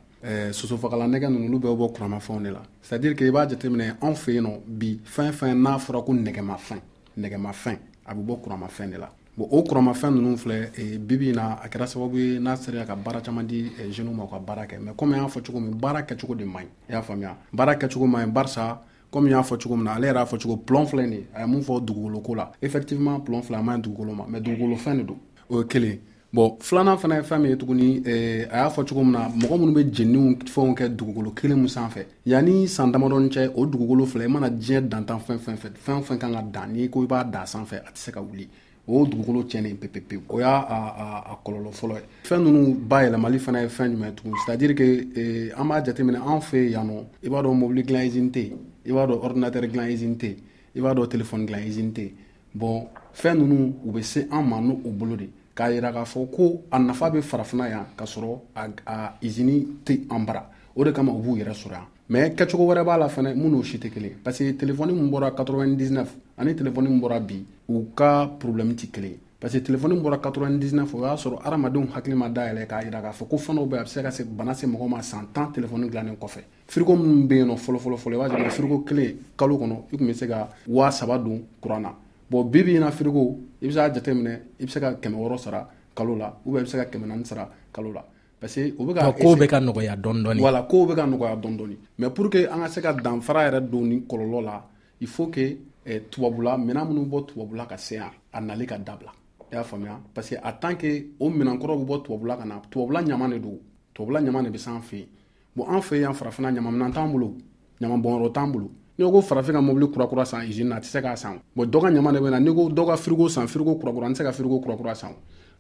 sosofagala 0.52 1.08
nɛgɛ 1.08 1.30
nunu 1.32 1.48
olu 1.48 1.60
bɛɛ 1.60 1.78
bɔ 1.78 1.94
kuramafɛnw 1.96 2.44
de 2.44 2.50
la 2.50 2.62
c'est 2.82 2.96
à 2.96 3.08
i 3.08 3.32
b'a 3.32 3.48
jateminɛ 3.48 3.96
anw 4.02 4.16
fɛ 4.16 4.34
yen 4.34 4.44
nɔ 4.44 4.50
bi 4.68 5.00
fɛn 5.16 5.32
fɛn 5.32 5.56
n'a 5.62 5.80
fɔra 5.80 6.02
ko 6.06 6.12
nɛgɛmafɛn 6.14 6.82
nɛgɛmafɛn 7.22 7.78
a 8.06 8.14
be 8.16 8.22
bɔ 8.22 8.42
kuramafɛn 8.44 8.92
de 8.92 8.98
la 8.98 9.08
bon 9.38 9.48
o 9.52 9.62
kɔrɔmafɛn 9.64 10.14
ninnu 10.14 10.38
filɛ 10.38 10.70
eh, 10.78 10.98
bibi 10.98 11.34
na 11.34 11.56
a 11.62 11.68
kɛra 11.68 11.86
sababu 11.88 12.16
ye 12.18 12.40
n'a 12.40 12.56
serera 12.56 12.86
ka 12.88 12.96
baara 12.96 13.20
caman 13.22 13.44
di 13.46 13.70
eh, 13.80 13.90
jeunes 13.92 14.16
ma 14.16 14.24
u 14.24 14.28
ka 14.28 14.40
baara 14.40 14.66
kɛ 14.66 14.80
mais 14.82 14.94
komi 14.96 15.16
an 15.16 15.24
y'a 15.24 15.28
fɔ 15.30 15.42
cogo 15.46 15.60
min 15.60 15.76
baara 15.78 16.02
kɛcogo 16.08 16.36
de 16.38 16.46
man 16.46 16.64
ɲi 16.64 16.68
i 16.90 16.94
y'a 16.94 17.02
faamuya 17.02 17.36
baara 17.52 17.76
kɛcogo 17.76 18.08
man 18.08 18.30
ɲi 18.30 18.32
barisa 18.34 18.80
komi 19.12 19.32
y'a 19.32 19.42
fɔ 19.42 19.60
cogo 19.62 19.76
min 19.76 19.84
na 19.84 19.94
ale 19.96 20.08
yɛrɛ 20.08 20.20
y'a 20.20 20.26
fɔ 20.26 20.38
cogo 20.42 20.56
plɔn 20.66 20.86
filɛ 20.88 21.08
ni 21.10 21.20
a 21.34 21.42
ye 21.42 21.46
mun 21.48 21.62
fɔ 21.62 21.86
dugukolo 21.86 22.20
ko 22.24 22.34
la 22.36 22.50
effectivement 22.62 23.20
plɔn 23.26 23.42
filɛ 23.44 23.58
a 23.60 23.64
man 23.64 23.80
ɲi 23.80 23.82
dugukolo 23.94 24.14
ma 24.16 24.26
mais 24.30 24.42
dugukolo 24.42 24.76
fɛn 24.78 24.98
de 25.00 25.04
don 25.04 25.18
o 25.50 25.58
ye 25.60 25.64
kelen 25.68 26.00
bon 26.32 26.58
filanan 26.60 26.98
fana 26.98 27.16
ye 27.16 27.22
fɛn 27.28 27.40
min 27.42 27.50
ye 27.52 27.58
tuguni 27.58 28.02
eh, 28.08 28.48
a 28.50 28.64
y'a 28.64 28.70
fɔ 28.70 28.88
cogo 28.88 29.04
min 29.04 29.12
na 29.12 29.28
mɔgɔ 29.28 29.60
minnu 29.60 29.74
bɛ 29.74 29.92
jeniniw 29.92 30.38
fɛnw 30.48 30.74
kɛ 30.78 30.96
dugukolo 30.96 31.32
kelen 31.34 31.58
mu 31.58 31.68
sanfɛ 31.68 32.06
yanni 32.26 32.68
san 32.70 32.90
damadɔni 32.90 33.28
cɛ 33.30 33.52
o 33.54 33.66
dugukolo 33.66 34.06
filɛ 34.08 34.24
i 34.26 34.28
mana 34.30 34.50
diɲɛ 34.50 34.88
dantan 34.88 35.20
fɛn 35.20 35.38
fɛn 35.40 35.58
fɛn 35.58 35.72
fɛn 35.84 36.02
fɛn 36.04 36.18
kan 36.20 36.32
ka 36.34 36.42
dan 36.42 36.74
n'i 36.74 36.90
ko 36.90 37.04
i 37.04 37.06
b'a 37.06 37.26
dan 37.30 37.44
sanfɛ 37.46 37.76
a 37.80 37.92
tɛ 37.92 37.98
se 37.98 38.12
ka 38.14 38.22
wuli 38.22 38.48
o 38.88 39.06
dugukolo 39.06 39.44
cɛnnen 39.44 39.76
pepepewu 39.78 40.24
o 40.30 40.40
y'a 40.40 41.26
a 41.26 41.40
kɔlɔlɔ 41.44 41.72
fɔlɔ 41.72 41.96
ye 41.96 42.02
fɛn 42.24 42.44
ninnu 42.44 42.78
bayɛlɛmali 42.90 43.40
fana 43.40 43.62
ye 43.62 43.68
fɛn 43.70 43.92
jumɛn 43.92 44.14
tugun 44.16 44.34
c'est 44.46 44.52
à 44.52 44.58
dire 44.58 44.76
que 44.76 45.52
an 45.56 45.66
b'a 45.66 45.82
jateminɛ 45.84 46.18
an 46.20 46.40
fɛ 46.40 46.70
yan 46.70 46.88
nɔ 46.88 47.04
i 47.24 47.28
b'a 47.30 47.42
dɔn 47.42 47.58
mobili 47.58 47.84
dilan 47.84 48.06
usine 48.08 48.30
tɛ 48.30 48.52
i 48.86 48.90
b'a 48.92 49.08
dɔn 49.08 49.20
ordinateur 49.24 49.68
dilan 49.68 49.92
usine 49.92 50.16
tɛ 50.18 50.36
i 50.76 50.80
b'a 50.82 50.94
dɔn 50.96 51.08
téléphone 51.08 51.46
dilan 51.48 51.66
usine 51.68 51.94
tɛ 51.94 52.12
bon 52.54 52.88
fɛn 53.14 53.36
ninnu 53.40 53.74
u 53.86 53.92
bɛ 53.92 54.02
se 54.04 54.20
an 54.32 54.44
ma 54.48 54.60
n'o 54.62 54.78
bolo 54.98 55.16
de 55.16 55.28
k'a 55.56 55.72
yira 55.72 55.92
k'a 55.92 56.04
fɔ 56.04 56.30
ko 56.36 56.62
a 56.72 56.78
nafa 56.78 57.10
bɛ 57.12 57.22
farafina 57.24 57.70
yan 57.70 57.86
ka 57.98 58.06
sɔrɔ 58.06 58.40
a 58.86 59.14
usine 59.24 59.82
tɛ 59.84 60.06
an 60.12 60.20
bara 60.26 60.46
o 60.76 60.84
de 60.84 60.92
kama 60.92 61.12
u 61.12 61.22
b'u 61.24 61.38
yɛrɛ 61.44 61.54
sɔrɔ 61.56 61.72
yan 61.72 61.88
mais 62.10 62.36
kɛcogo 62.36 62.68
wɛrɛ 62.68 62.84
b'a 62.86 62.98
la 63.00 63.08
fɛnɛ 63.08 63.34
mun 63.36 63.50
n'o 63.54 63.64
si 63.66 63.78
tɛ 63.80 63.90
kelen 63.92 64.12
parce 64.24 64.38
que 64.38 64.52
téléphone 64.56 64.94
min 64.94 65.10
bɔra 65.10 65.34
99 65.36 66.06
ani 66.38 66.54
telefɔni 66.56 66.90
min 66.90 67.00
bɔra 67.00 67.20
bi 67.20 67.46
u 67.70 67.86
ka 67.96 68.28
problɛmu 68.40 68.76
ti 68.76 68.90
kelen 68.90 69.18
parce 69.40 69.54
que 69.54 69.60
telefɔni 69.72 69.96
bɔra 70.00 70.20
99 70.20 70.94
o 70.96 71.00
y'a 71.02 71.16
sɔrɔ 71.16 71.40
adamadenw 71.46 71.88
hakili 71.94 72.16
ma 72.16 72.28
dayɛlɛ 72.30 72.66
k'a 72.68 72.84
yira 72.84 73.02
k'a 73.02 73.12
fɔ 73.12 73.28
ko 73.30 73.36
fɛn 73.38 73.56
dɔw 73.56 73.66
bɛ 73.68 73.78
a 73.80 73.84
bɛ 73.84 73.88
se 73.88 74.02
ka 74.02 74.10
se 74.12 74.24
bana 74.26 74.54
se 74.54 74.68
mɔgɔ 74.68 74.88
ma 74.88 75.02
san 75.02 75.28
tan 75.34 75.52
telefɔni 75.54 75.90
dilannen 75.90 76.16
kɔfɛ 76.18 76.40
firiko 76.68 76.96
minnu 76.96 77.28
bɛ 77.28 77.36
yen 77.38 77.48
nɔ 77.48 77.56
fɔlɔfɔlɔfɔlɔ 77.56 78.26
i 78.26 78.30
b'a 78.30 78.50
sɔrɔ 78.50 78.50
firiko 78.52 78.80
kelen 78.86 79.16
kalo 79.38 79.58
kɔnɔ 79.58 79.76
i 79.94 79.98
tun 79.98 80.08
bɛ 80.08 80.14
se 80.16 80.28
ka 80.28 80.50
waa 80.68 80.90
saba 80.92 81.18
don 81.18 81.42
kuran 81.62 81.80
na 81.82 81.94
bɔn 82.32 82.50
bi 82.52 82.64
bi 82.64 82.76
in 82.76 82.80
na 82.82 82.92
firiko 82.92 83.40
i 83.62 83.68
bɛ 83.68 83.72
se 83.72 83.76
k'a 83.80 83.94
jateminɛ 84.04 84.40
i 84.60 84.66
bɛ 84.66 84.70
se 84.70 84.80
ka 84.80 84.92
kɛmɛ 84.94 85.16
wɔɔrɔ 85.16 85.38
sara 85.40 85.68
kalo 85.96 86.16
la 86.18 86.32
ubiyɛn 86.46 86.60
i 86.62 86.66
bɛ 86.66 86.70
se 86.70 86.78
ka 86.78 86.86
kɛmɛ 86.98 87.06
naani 87.08 87.26
sara 87.26 87.50
kalo 87.74 87.94
la 87.94 88.02
parce 88.40 88.56
que 88.56 88.74
o 88.78 88.84
bɛ 88.84 88.94
ka 88.96 89.12
kow 89.14 89.36
bɛ 89.36 89.48
ka 89.48 89.60
nɔgɔya 89.62 89.96
dɔɔni 90.02 90.22
dɔɔni 90.24 90.42
wala 90.42 90.64
kow 90.64 90.86
bɛ 90.86 90.96
ka 90.96 91.06
nɔgɔya 91.06 91.36
dɔɔni 91.42 91.58
dɔɔni 91.58 91.76
mais 92.00 92.10
pour 92.10 92.30
que 92.30 92.44
an 92.46 92.60
ka 92.60 92.68
se 92.68 92.82
ka 92.82 92.94
danfara 92.94 93.48
yɛrɛ 93.52 93.70
don 93.72 93.86
nin 93.90 94.02
kɔlɔlɔ 94.10 94.44
la 94.44 94.62
il 95.00 95.08
faut 95.08 95.30
que 95.32 95.60
eh, 95.86 96.00
tubabula 96.10 96.58
minan 96.58 96.88
minnu 96.88 97.06
bɔ 97.06 97.26
tubabula 97.28 97.66
ka 97.68 97.78
se 97.78 97.96
yan 97.96 98.12
a 98.34 98.42
nali 98.42 98.66
ka 98.66 98.76
dabila 98.78 99.12
i 99.52 99.56
y'a 99.56 99.64
faamuya 99.64 100.00
parce 100.14 100.30
que 100.32 100.36
a 100.42 100.52
tant 100.54 100.76
que 100.76 101.12
o 101.20 101.30
minankɔrɔ 101.30 101.78
bɛ 101.78 101.86
bɔ 101.86 102.04
tubabula 102.04 102.38
ka 102.38 102.44
na 102.46 102.60
tubabula 102.72 103.02
ɲama 103.02 103.30
de 103.30 103.40
don 103.40 103.60
tubabula 103.94 104.20
ɲama 104.22 104.44
de 104.44 104.50
bɛ 104.50 104.58
s'an 104.58 104.80
fɛ 104.82 104.94
yen 104.98 105.08
bon 105.56 105.66
an 105.70 105.80
fɛ 105.82 106.00
yan 106.02 106.12
farafinna 106.14 106.52
ɲamaminan 106.52 106.92
t'an 106.92 107.08
bolo 107.12 107.38
ɲama 107.80 107.98
bɔnyɔrɔ 108.02 108.32
t'an 108.34 108.48
bolo 108.52 108.72
n'i 108.98 109.04
ko 109.12 109.22
farafin 109.22 109.54
ka 109.54 109.62
mobili 109.62 109.92
kurakura 109.94 110.26
san 110.26 110.48
izini 110.48 110.70
na 110.70 110.76
a 110.78 110.80
tɛ 110.80 110.86
se 110.86 111.00
k'a 111.02 111.16
san 111.16 111.40
bon 111.56 111.66
dɔ 111.68 111.82
ka 111.82 111.88
ɲama 111.92 112.12
de 112.14 112.20
bɛ 112.20 112.30
na 112.32 112.40
n'i 112.40 112.54
ko 112.54 112.68
dɔ 112.70 112.86
ka 112.88 112.96
firigo 112.98 113.30
san 113.30 113.46
firigo 113.48 113.76
kurakura 113.80 114.08
n 114.10 114.14
tɛ 114.14 114.18
se 114.18 114.24
ka 114.24 114.32
firigo 114.32 114.60
kurakura 114.60 114.96
san 114.98 115.12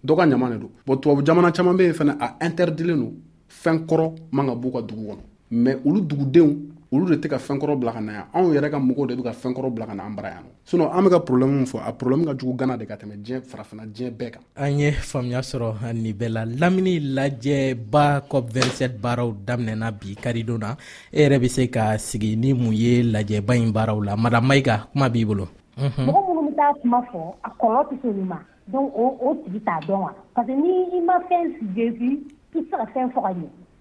dɔ 0.03 0.15
ka 0.17 0.23
ɲama 0.25 0.49
de 0.49 0.57
don 0.59 0.71
bon 0.85 0.97
tubabu 0.99 1.23
jamana 1.25 1.51
caman 1.53 1.75
bɛ 1.77 1.81
yen 1.83 1.93
fana 1.93 2.17
a 2.19 2.37
interdilen 2.49 2.97
don 2.97 3.13
fɛn 3.49 3.85
kɔrɔ 3.85 4.15
man 4.31 4.47
ka 4.47 4.55
b'u 4.55 4.71
ka 4.73 4.81
dugu 4.81 5.05
kɔnɔ 5.11 5.21
mɛ 5.51 5.73
olu 5.85 6.01
dugudenw 6.01 6.53
olu 6.91 7.05
de 7.09 7.15
tɛ 7.17 7.27
ka 7.29 7.37
fɛn 7.37 7.59
kɔrɔ 7.59 7.75
bila 7.77 7.91
ka 7.93 8.01
na 8.01 8.11
yan 8.13 8.25
anw 8.33 8.53
yɛrɛ 8.53 8.69
ka 8.71 8.79
mɔgɔw 8.79 9.07
de 9.07 9.15
bɛ 9.15 9.23
ka 9.23 9.31
fɛn 9.31 9.53
kɔrɔ 9.53 9.69
bila 9.73 9.85
ka 9.85 9.93
na 9.93 10.05
an 10.05 10.15
bara 10.15 10.29
yan 10.29 10.43
sinɔn 10.65 10.89
an 10.89 11.03
bɛ 11.03 11.09
ka 11.11 11.19
problɛmu 11.19 11.53
min 11.57 11.65
fɔ 11.65 11.77
a 11.87 11.91
problɛmu 11.93 12.25
ka 12.25 12.33
jugu 12.37 12.53
gana 12.57 12.77
de 12.77 12.85
ka 12.85 12.95
tɛmɛ 12.95 13.15
diɲɛ 13.21 13.41
farafina 13.43 13.85
diɲɛ 13.85 14.09
bɛɛ 14.17 14.31
kan 14.31 14.41
an 14.55 14.79
ye 14.79 14.91
faamuya 14.91 15.41
sɔrɔ 15.41 15.93
ni 15.93 16.13
bɛɛ 16.13 16.29
la 16.33 16.45
lamini 16.45 16.99
lajɛba 16.99 18.21
cop 18.29 18.49
27 18.53 18.97
baaraw 19.01 19.33
daminɛna 19.45 19.91
bi 19.99 20.15
karidon 20.15 20.57
na 20.59 20.75
e 21.13 21.21
yɛrɛ 21.21 21.39
be 21.41 21.47
se 21.47 21.67
ka 21.69 21.97
sigi 21.97 22.35
ni 22.37 22.53
mun 22.53 22.73
ye 22.73 23.03
lajɛba 23.03 23.53
ɲi 23.57 23.71
baaraw 23.73 24.01
la 24.05 24.15
mada 24.15 24.41
mayiga 24.41 24.87
kuma 24.93 25.09
b'i 25.09 25.25
bolo 25.25 25.47
mɔgɔ 25.77 26.27
minnu 26.27 26.49
be 26.49 26.55
taa 26.55 26.73
kuma 26.81 27.01
fɔ 27.11 27.21
a 27.43 27.49
kɔlɔ 27.61 27.89
tɛ 27.91 28.01
se 28.01 28.07
olu 28.07 28.23
ma 28.25 28.39
donc 28.71 28.91
o 28.95 29.43
tigi 29.45 29.61
t'a 29.61 29.77
dɔn 29.85 29.99
wa 30.01 30.13
parce 30.33 30.47
que 30.47 30.53
ni 30.53 30.89
i 30.97 31.01
ma 31.05 31.19
fɛn 31.29 31.53
jesi 31.75 32.23
i 32.55 32.57
tɛ 32.57 32.65
se 32.65 32.71
ka 32.77 32.85
fɛn 32.95 33.11
fɔ 33.13 33.21
ka 33.21 33.29
ɲɛ 33.33 33.49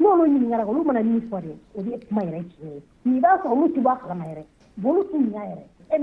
n'olu 0.00 0.22
ɲininkara 0.32 0.64
olu 0.70 0.84
mana 0.86 1.00
min 1.08 1.20
fɔ 1.28 1.38
de 1.44 1.52
o 1.76 1.78
de 1.84 1.88
ye 1.92 1.98
kuma 2.08 2.20
yɛrɛ 2.26 2.40
tiɲɛ 2.50 2.68
ye 2.74 2.82
n'i 3.08 3.20
b'a 3.22 3.40
sɔrɔ 3.42 3.54
olu 3.56 3.68
tɛ 3.74 3.80
bɔ 3.84 3.90
a 3.92 3.98
kalama 4.00 4.24
yɛrɛ 4.30 4.44
bolo 4.82 5.00
tɛ 5.10 5.16
ɲa 5.34 5.42
yɛrɛ 5.50 5.64
Eh, 5.90 5.96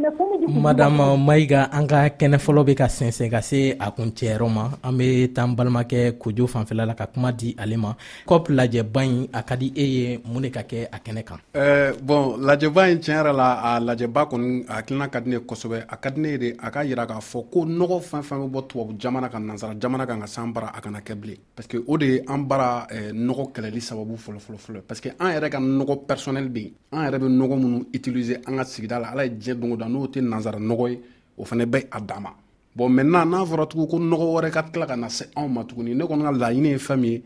madama 0.59 1.13
mayiga 1.17 1.69
an 1.71 1.85
ka 1.85 2.09
kɛnɛ 2.09 2.37
fɔlɔ 2.41 2.65
be 2.65 2.73
ka 2.73 2.85
sɛnsɛn 2.87 3.29
ka 3.29 3.41
se 3.41 3.77
a 3.79 3.91
kun 3.91 4.09
cɛyɔrɔ 4.11 4.49
ma 4.49 4.71
an 4.83 4.97
be 4.97 5.27
taan 5.31 5.55
balimakɛ 5.55 6.17
kojo 6.17 6.47
fanfɛla 6.47 6.87
la 6.87 6.95
ka 6.95 7.05
kuma 7.05 7.31
di 7.31 7.55
ale 7.57 7.77
ma 7.77 7.93
cop 8.25 8.47
lajɛba 8.49 9.05
ɲi 9.05 9.29
a 9.31 9.43
ka 9.43 9.55
di 9.55 9.71
e 9.75 9.83
ye 9.85 10.17
mun 10.25 10.41
ne 10.41 10.49
ka 10.49 10.61
kɛ 10.61 10.87
a 10.91 10.97
kɛnɛ 10.99 11.23
kan 11.23 11.37
eh, 11.53 11.91
bɔn 12.01 12.41
lajɛba 12.41 12.89
ɲi 12.89 12.97
tiɲɛ 12.99 13.13
yɛrɛ 13.13 13.35
la 13.35 13.47
a 13.61 13.79
lajɛba 13.79 14.25
kɔni 14.29 14.65
hakilina 14.67 15.07
ka 15.11 15.19
di 15.21 15.29
ne 15.29 15.37
kosɛbɛ 15.37 15.85
a 15.87 15.97
ka 15.97 16.09
di 16.09 16.21
ne 16.21 16.37
de 16.37 16.55
a 16.59 16.69
ka 16.71 16.79
yira 16.83 17.05
k'a 17.07 17.19
fɔ 17.21 17.49
ko 17.51 17.59
nɔgɔ 17.65 18.01
fɛn 18.01 18.23
fɛn 18.23 18.41
be 18.51 18.57
bɔ 18.57 18.67
tubabu 18.67 18.95
jamana 18.97 19.29
ka 19.31 19.37
nansara 19.37 19.75
jamana 19.79 20.07
kan 20.07 20.19
ka 20.19 20.25
san 20.25 20.51
bara 20.51 20.71
a 20.75 20.81
kana 20.81 20.99
kɛ 21.01 21.13
bile 21.21 21.35
parske 21.55 21.75
o 21.87 21.95
de 21.97 22.21
an 22.27 22.41
bara 22.47 22.87
eh, 22.89 23.11
nɔgɔ 23.13 23.51
kɛlɛli 23.53 23.81
sababu 23.81 24.17
fɔlɔfɔlɔfɔlɔ 24.17 24.81
parske 24.87 25.05
an 25.19 25.29
yɛrɛ 25.39 25.49
ka 25.51 25.57
nɔgɔ 25.59 26.05
pɛrsɔnɛl 26.07 26.49
be 26.51 26.61
yen 26.61 26.73
an 26.91 27.05
yɛrɛ 27.11 27.19
be 27.19 27.27
nɔgɔ 27.29 27.55
minnu 27.61 27.85
utilize 27.93 28.29
an 28.47 28.57
ka 28.57 28.63
sigida 28.65 28.99
la 28.99 29.11
ala 29.13 29.23
ye 29.25 29.29
diɲɛ 29.29 29.53
dongo 29.61 29.74
o 29.75 29.77
da 29.81 29.87
n'o 29.91 30.07
tɛ 30.13 30.19
nansara 30.21 30.59
nɔgɔ 30.59 30.85
ye 30.91 30.97
o 31.37 31.43
fana 31.45 31.65
bɛ 31.65 31.79
a 31.91 31.99
dama 32.01 32.31
bɔn 32.77 32.89
maintenant 32.95 33.25
n'a 33.31 33.43
fɔra 33.49 33.65
tugun 33.69 33.87
ko 33.91 33.97
nɔgɔ 33.99 34.25
wɛrɛ 34.35 34.49
ka 34.55 34.61
tila 34.71 34.85
ka 34.87 34.95
na 34.95 35.07
se 35.09 35.23
anw 35.35 35.47
ma 35.55 35.61
tuguni 35.67 35.91
ne 35.93 36.03
kɔni 36.09 36.23
ka 36.27 36.31
laɲini 36.43 36.69
ye 36.75 36.81
fɛn 36.87 36.97
min 37.03 37.11
ye 37.11 37.23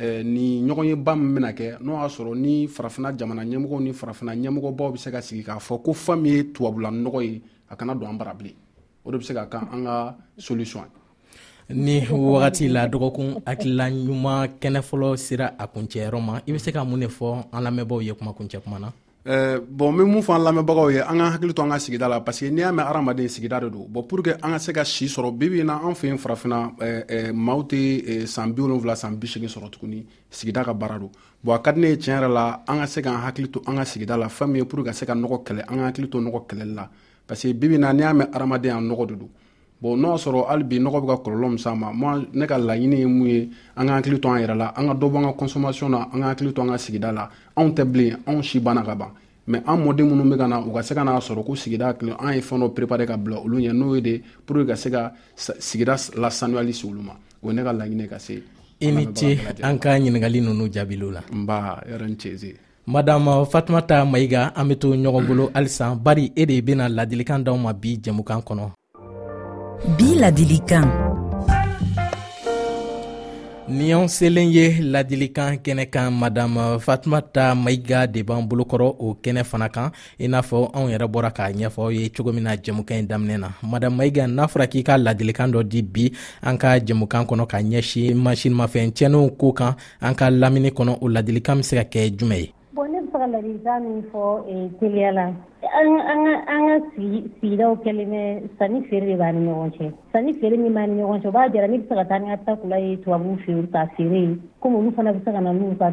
Eh, 0.00 0.22
ni 0.22 0.62
ɲɔgɔn 0.66 0.86
ye 0.90 0.94
ba 0.94 1.16
min 1.16 1.30
bena 1.34 1.50
kɛ 1.58 1.80
n'o 1.84 1.92
y'a 1.98 2.06
sɔrɔ 2.06 2.32
ni 2.44 2.68
farafina 2.68 3.08
jamana 3.18 3.42
ɲɛmɔgɔw 3.42 3.80
ni 3.86 3.90
farafina 3.92 4.30
ɲɛmɔgɔbaw 4.36 4.92
be 4.92 4.98
se 5.04 5.10
ka 5.10 5.18
sigi 5.20 5.42
k'a 5.42 5.58
fɔ 5.58 5.82
ko 5.84 5.90
fɛn 6.04 6.16
min 6.22 6.32
ye 6.36 6.42
tubabula 6.54 6.88
nɔgɔ 6.92 7.20
ye 7.26 7.40
a 7.70 7.74
kana 7.76 7.96
don 7.98 8.10
an 8.10 8.16
bara 8.16 8.32
bilen 8.38 8.54
o 9.04 9.10
de 9.10 9.16
be 9.18 9.24
se 9.24 9.34
ka 9.34 9.44
kan 9.46 9.64
an 9.72 9.82
ka 9.86 10.14
solution 10.38 10.82
ye 11.66 11.74
ni 11.74 11.96
wagati 12.12 12.68
la 12.70 12.86
dɔgɔkun 12.86 13.42
hakilila 13.44 13.90
ɲuman 13.90 14.50
kɛnɛ 14.60 14.80
fɔlɔ 14.88 15.16
sera 15.18 15.46
a 15.58 15.66
kuncɛyɔrɔ 15.66 16.20
ma 16.24 16.34
i 16.46 16.52
be 16.52 16.58
se 16.58 16.70
ka 16.70 16.84
mun 16.84 17.00
de 17.00 17.08
fɔ 17.08 17.48
an 17.52 17.60
lamɛnbaw 17.64 18.00
ye 18.04 18.12
kuma 18.14 18.32
kuncɛ 18.38 18.60
kuma 18.62 18.78
na 18.78 18.92
bɔn 19.26 19.90
n 19.94 19.96
be 19.98 20.02
mun 20.04 20.22
fana 20.22 20.44
lamɛnbagaw 20.50 20.90
ye 20.92 21.00
an 21.02 21.18
ka 21.18 21.30
hakili 21.36 21.52
to 21.54 21.62
an 21.62 21.70
ka 21.70 21.78
sigida 21.78 22.08
la 22.08 22.20
parce 22.20 22.40
que 22.40 22.46
n'i 22.50 22.60
y'a 22.60 22.70
mɛn 22.70 22.86
adamaden 22.88 23.28
sigida 23.28 23.60
de 23.60 23.68
don 23.68 23.86
bɔn 23.90 24.06
pour 24.08 24.22
que 24.22 24.30
an 24.30 24.50
ka 24.52 24.58
se 24.58 24.72
ka 24.72 24.84
si 24.84 25.06
sɔrɔ 25.06 25.36
bibi 25.36 25.64
na 25.64 25.76
an 25.82 25.92
fɛ 25.94 26.04
yen 26.06 26.18
farafina 26.18 26.72
maw 27.34 27.62
tɛ 27.64 28.26
san 28.26 28.52
bi 28.54 28.62
wolonfila 28.62 28.94
san 28.96 29.16
bi 29.16 29.26
segin 29.26 29.48
sɔrɔ 29.48 29.70
tuguni 29.72 30.06
sigida 30.30 30.64
ka 30.64 30.72
baara 30.72 31.00
don 31.00 31.10
bɔn 31.44 31.54
a 31.54 31.58
ka 31.58 31.72
di 31.72 31.80
ne 31.80 31.88
ye 31.90 31.96
tiɲɛ 31.96 32.20
yɛrɛ 32.20 32.32
la 32.32 32.62
an 32.66 32.78
ka 32.78 32.86
se 32.86 33.00
k'an 33.02 33.16
hakili 33.26 33.50
to 33.52 33.60
an 33.66 33.76
ka 33.76 33.82
sigida 33.84 34.16
la 34.18 34.28
fɛn 34.28 34.46
min 34.48 34.62
ye 34.62 34.64
pour 34.64 34.84
ka 34.84 34.92
se 34.92 35.04
ka 35.04 35.14
nɔgɔ 35.14 35.42
kɛlɛ 35.44 35.62
an 35.68 35.76
ka 35.76 35.84
hakili 36.02 36.08
to 36.10 36.18
nɔgɔ 36.20 36.46
kɛlɛli 36.48 36.74
la 36.74 36.88
parce 37.26 37.42
que 37.42 37.52
bibi 37.52 37.76
na 37.76 37.92
n'i 37.92 38.02
y'a 38.02 38.12
mɛn 38.14 38.28
adamaden 38.32 38.76
a 38.76 38.80
nɔgɔ 38.94 39.06
de 39.08 39.14
don 39.16 39.30
bon 39.80 39.96
n'o 39.96 40.10
y'a 40.12 40.16
sɔrɔ 40.18 40.46
hali 40.48 40.64
bi 40.64 40.78
nɔgɔ 40.80 40.98
bɛ 41.00 41.06
ka 41.06 41.14
kɔlɔlɔ 41.24 41.48
min 41.48 41.58
s'an 41.58 41.76
ma 41.78 41.92
moi 41.92 42.22
ne 42.32 42.46
ka 42.46 42.58
laɲini 42.58 42.96
ye 42.98 43.06
mun 43.06 43.26
ye 43.26 43.48
an 43.76 43.86
ka 43.86 43.92
hakili 43.94 44.20
to 44.20 44.28
an 44.28 44.40
yɛrɛ 44.42 44.56
la 44.56 44.68
an 44.76 44.86
ka 44.88 44.94
dɔ 44.94 45.06
bɔ 45.10 45.16
an 45.18 45.24
ka 45.24 45.32
consommation 45.34 45.90
na 45.90 46.08
an 46.12 46.20
ka 46.22 46.26
hakili 46.34 46.52
to 46.54 46.60
an 46.62 46.68
ka 46.68 46.74
sigida 46.78 47.12
la 47.14 47.30
anw 47.56 47.68
tɛ 47.74 47.84
bilen 47.86 48.16
anw 48.26 48.42
si 48.42 48.58
banna 48.58 48.82
ka 48.84 48.94
ban 48.94 49.10
mais 49.46 49.62
an 49.66 49.76
mɔden 49.78 50.10
minnu 50.10 50.24
bɛ 50.24 50.36
ka 50.36 50.46
na 50.48 50.58
u 50.60 50.72
ka 50.74 50.82
se 50.82 50.94
ka 50.94 51.04
n'a 51.04 51.14
sɔrɔ 51.22 51.44
ko 51.46 51.52
sigida 51.54 51.92
kelen 51.94 52.14
an 52.18 52.34
ye 52.34 52.40
fɛn 52.40 52.58
dɔ 52.60 52.74
préparé 52.74 53.06
ka 53.06 53.16
bila 53.16 53.38
olu 53.38 53.58
ɲɛ 53.62 53.72
n'o 53.72 53.94
ye 53.94 54.00
de 54.00 54.20
pour 54.44 54.56
que 54.56 54.64
ka 54.66 54.74
se 54.76 54.88
ka 54.90 55.12
sigida 55.36 55.94
lasanuyali 56.18 56.74
se 56.74 56.84
olu 56.88 57.00
ma 57.00 57.14
o 57.42 57.48
ye 57.50 57.54
ne 57.54 57.62
ka 57.62 57.70
laɲini 57.72 58.08
ka 58.10 58.18
se 58.18 58.42
i 58.80 58.90
ni 58.90 59.06
ce 59.14 59.38
an 59.62 59.78
ka 59.78 59.90
ɲiningali 59.96 60.40
ninnu 60.42 60.66
jaabiliw 60.72 61.10
la 61.12 61.20
nba 61.32 61.84
yɔrɔ 61.88 62.06
ni 62.08 62.16
ce 62.18 62.34
ze 62.36 62.56
madama 62.88 63.44
fatumata 63.44 64.04
mayiga 64.04 64.50
an 64.56 64.64
be 64.66 64.74
to 64.74 64.88
ɲɔgɔn 64.92 65.24
bolo 65.26 65.50
halisa 65.54 65.94
bari 65.94 66.32
e 66.34 66.46
de 66.46 66.60
bena 66.62 66.88
ladilikan 66.88 67.44
daw 67.44 67.54
ma 67.56 67.72
bi 67.72 67.96
jɛmukan 68.02 68.42
kɔnɔ 68.42 68.72
Bila 69.94 70.34
dilikan. 70.34 70.82
nin 73.70 73.86
y'anw 73.90 74.06
selen 74.10 74.48
ye 74.50 74.80
ladilikan 74.82 75.54
kɛnɛ 75.62 75.86
kan 75.92 76.10
madam 76.10 76.56
fatumata 76.82 77.54
mayiga 77.54 78.06
de 78.10 78.22
b'an 78.26 78.42
bolokɔrɔ 78.48 78.88
o 79.06 79.14
kɛnɛ 79.22 79.44
fana 79.44 79.68
kan 79.70 79.92
i 80.18 80.26
n'a 80.26 80.40
fɔ 80.42 80.70
anw 80.74 80.88
yɛrɛ 80.90 81.06
bɔra 81.06 81.30
k'a 81.30 81.52
ɲɛfɔ 81.54 81.80
aw 81.84 81.90
ye 81.94 82.08
cogo 82.10 82.32
min 82.34 82.42
na 82.44 82.56
jɛmukan 82.58 82.96
ye 82.96 83.02
daminɛ 83.06 83.36
na 83.38 83.48
madam 83.62 83.94
maiga 83.94 84.26
n'a 84.26 84.48
fɔra 84.48 84.66
k'i 84.66 84.82
ka 84.82 84.96
ladilikan 84.98 85.52
dɔ 85.54 85.62
di 85.68 85.82
bi 85.82 86.10
an 86.42 86.56
ka 86.58 86.74
jɛmukan 86.82 87.28
kɔnɔ 87.28 87.46
ka 87.46 87.58
ɲɛsi 87.60 88.14
masinimafɛn 88.18 88.90
tiɲɛniw 88.90 89.36
koo 89.38 89.52
kan 89.52 89.76
an 90.00 90.14
ka 90.14 90.26
lamini 90.30 90.70
kɔnɔ 90.70 90.98
o 91.02 91.06
ladilikan 91.08 91.56
be 91.58 91.62
se 91.62 91.76
ka 91.76 91.84
kɛ 91.86 92.16
juman 92.16 92.40
ye 92.40 92.54
ladilikan 93.32 93.80
min 93.84 94.00
fɔ 94.10 94.24
teliya 94.80 95.10
la 95.18 95.26
an 96.54 96.60
ka 96.70 96.76
sigidaw 96.94 97.72
kɛlen 97.84 98.10
bɛ 98.12 98.22
sanni 98.58 98.80
feere 98.88 99.06
de 99.10 99.16
bani 99.22 99.38
ni 99.40 99.50
ɲɔgɔn 99.52 99.70
cɛ 99.76 99.86
sanni 100.12 100.32
feere 100.40 100.56
min 100.56 100.72
b'a 100.74 100.82
ɲɔgɔn 100.96 101.22
cɛ 101.22 101.28
o 101.28 101.32
b'a 101.36 101.48
jira 101.52 101.68
ni 101.70 101.78
bɛ 101.78 101.84
se 101.88 101.94
ka 101.98 102.04
taa 102.08 102.18
ni 102.18 102.26
ka 102.32 102.36
takula 102.46 102.76
ye 102.84 102.96
tubabuw 103.02 103.36
fɛ 103.44 103.48
yen 103.56 103.68
ka 103.72 103.80
feere 103.96 104.14
ye 104.24 104.38
komi 104.62 104.76
olu 104.78 104.90
fana 104.96 105.12
bɛ 105.14 105.18
se 105.24 105.30
ka 105.32 105.40
na 105.40 105.50
n'u 105.52 105.76
ka 105.78 105.88